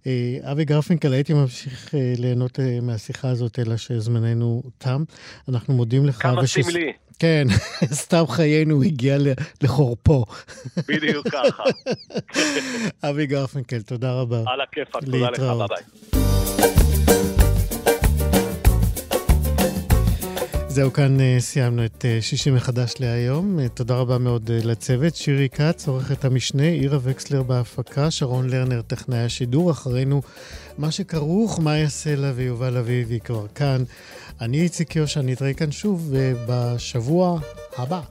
[0.08, 5.04] אה, אבי גרפינקל, הייתי ממשיך ליהנות מהשיחה הזאת, אלא שזמננו תם.
[5.50, 6.22] אנחנו מודים לך.
[6.22, 6.60] כמה וש...
[6.60, 6.92] סמלי.
[7.20, 7.48] כן,
[8.02, 9.18] סתיו חיינו הגיע
[9.64, 10.26] לחורפו.
[10.88, 11.64] בדיוק ככה.
[13.10, 14.44] אבי גרפינקל, תודה רבה.
[14.48, 17.01] על הכיפאק, תודה לך, ביי ביי.
[20.74, 23.60] זהו, כאן uh, סיימנו את uh, שישי מחדש להיום.
[23.60, 25.16] Uh, תודה רבה מאוד לצוות.
[25.16, 29.72] שירי כץ, עורכת המשנה, עירה וקסלר בהפקה, שרון לרנר, טכנאי השידור.
[29.72, 30.22] אחרינו,
[30.78, 33.84] מה שכרוך, מאיה סלע ויובל אביבי כבר כאן.
[34.42, 36.14] אני איציק יושע, נתראה כאן שוב
[36.48, 37.40] בשבוע
[37.78, 38.02] הבא.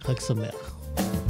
[0.00, 1.29] חג שמח.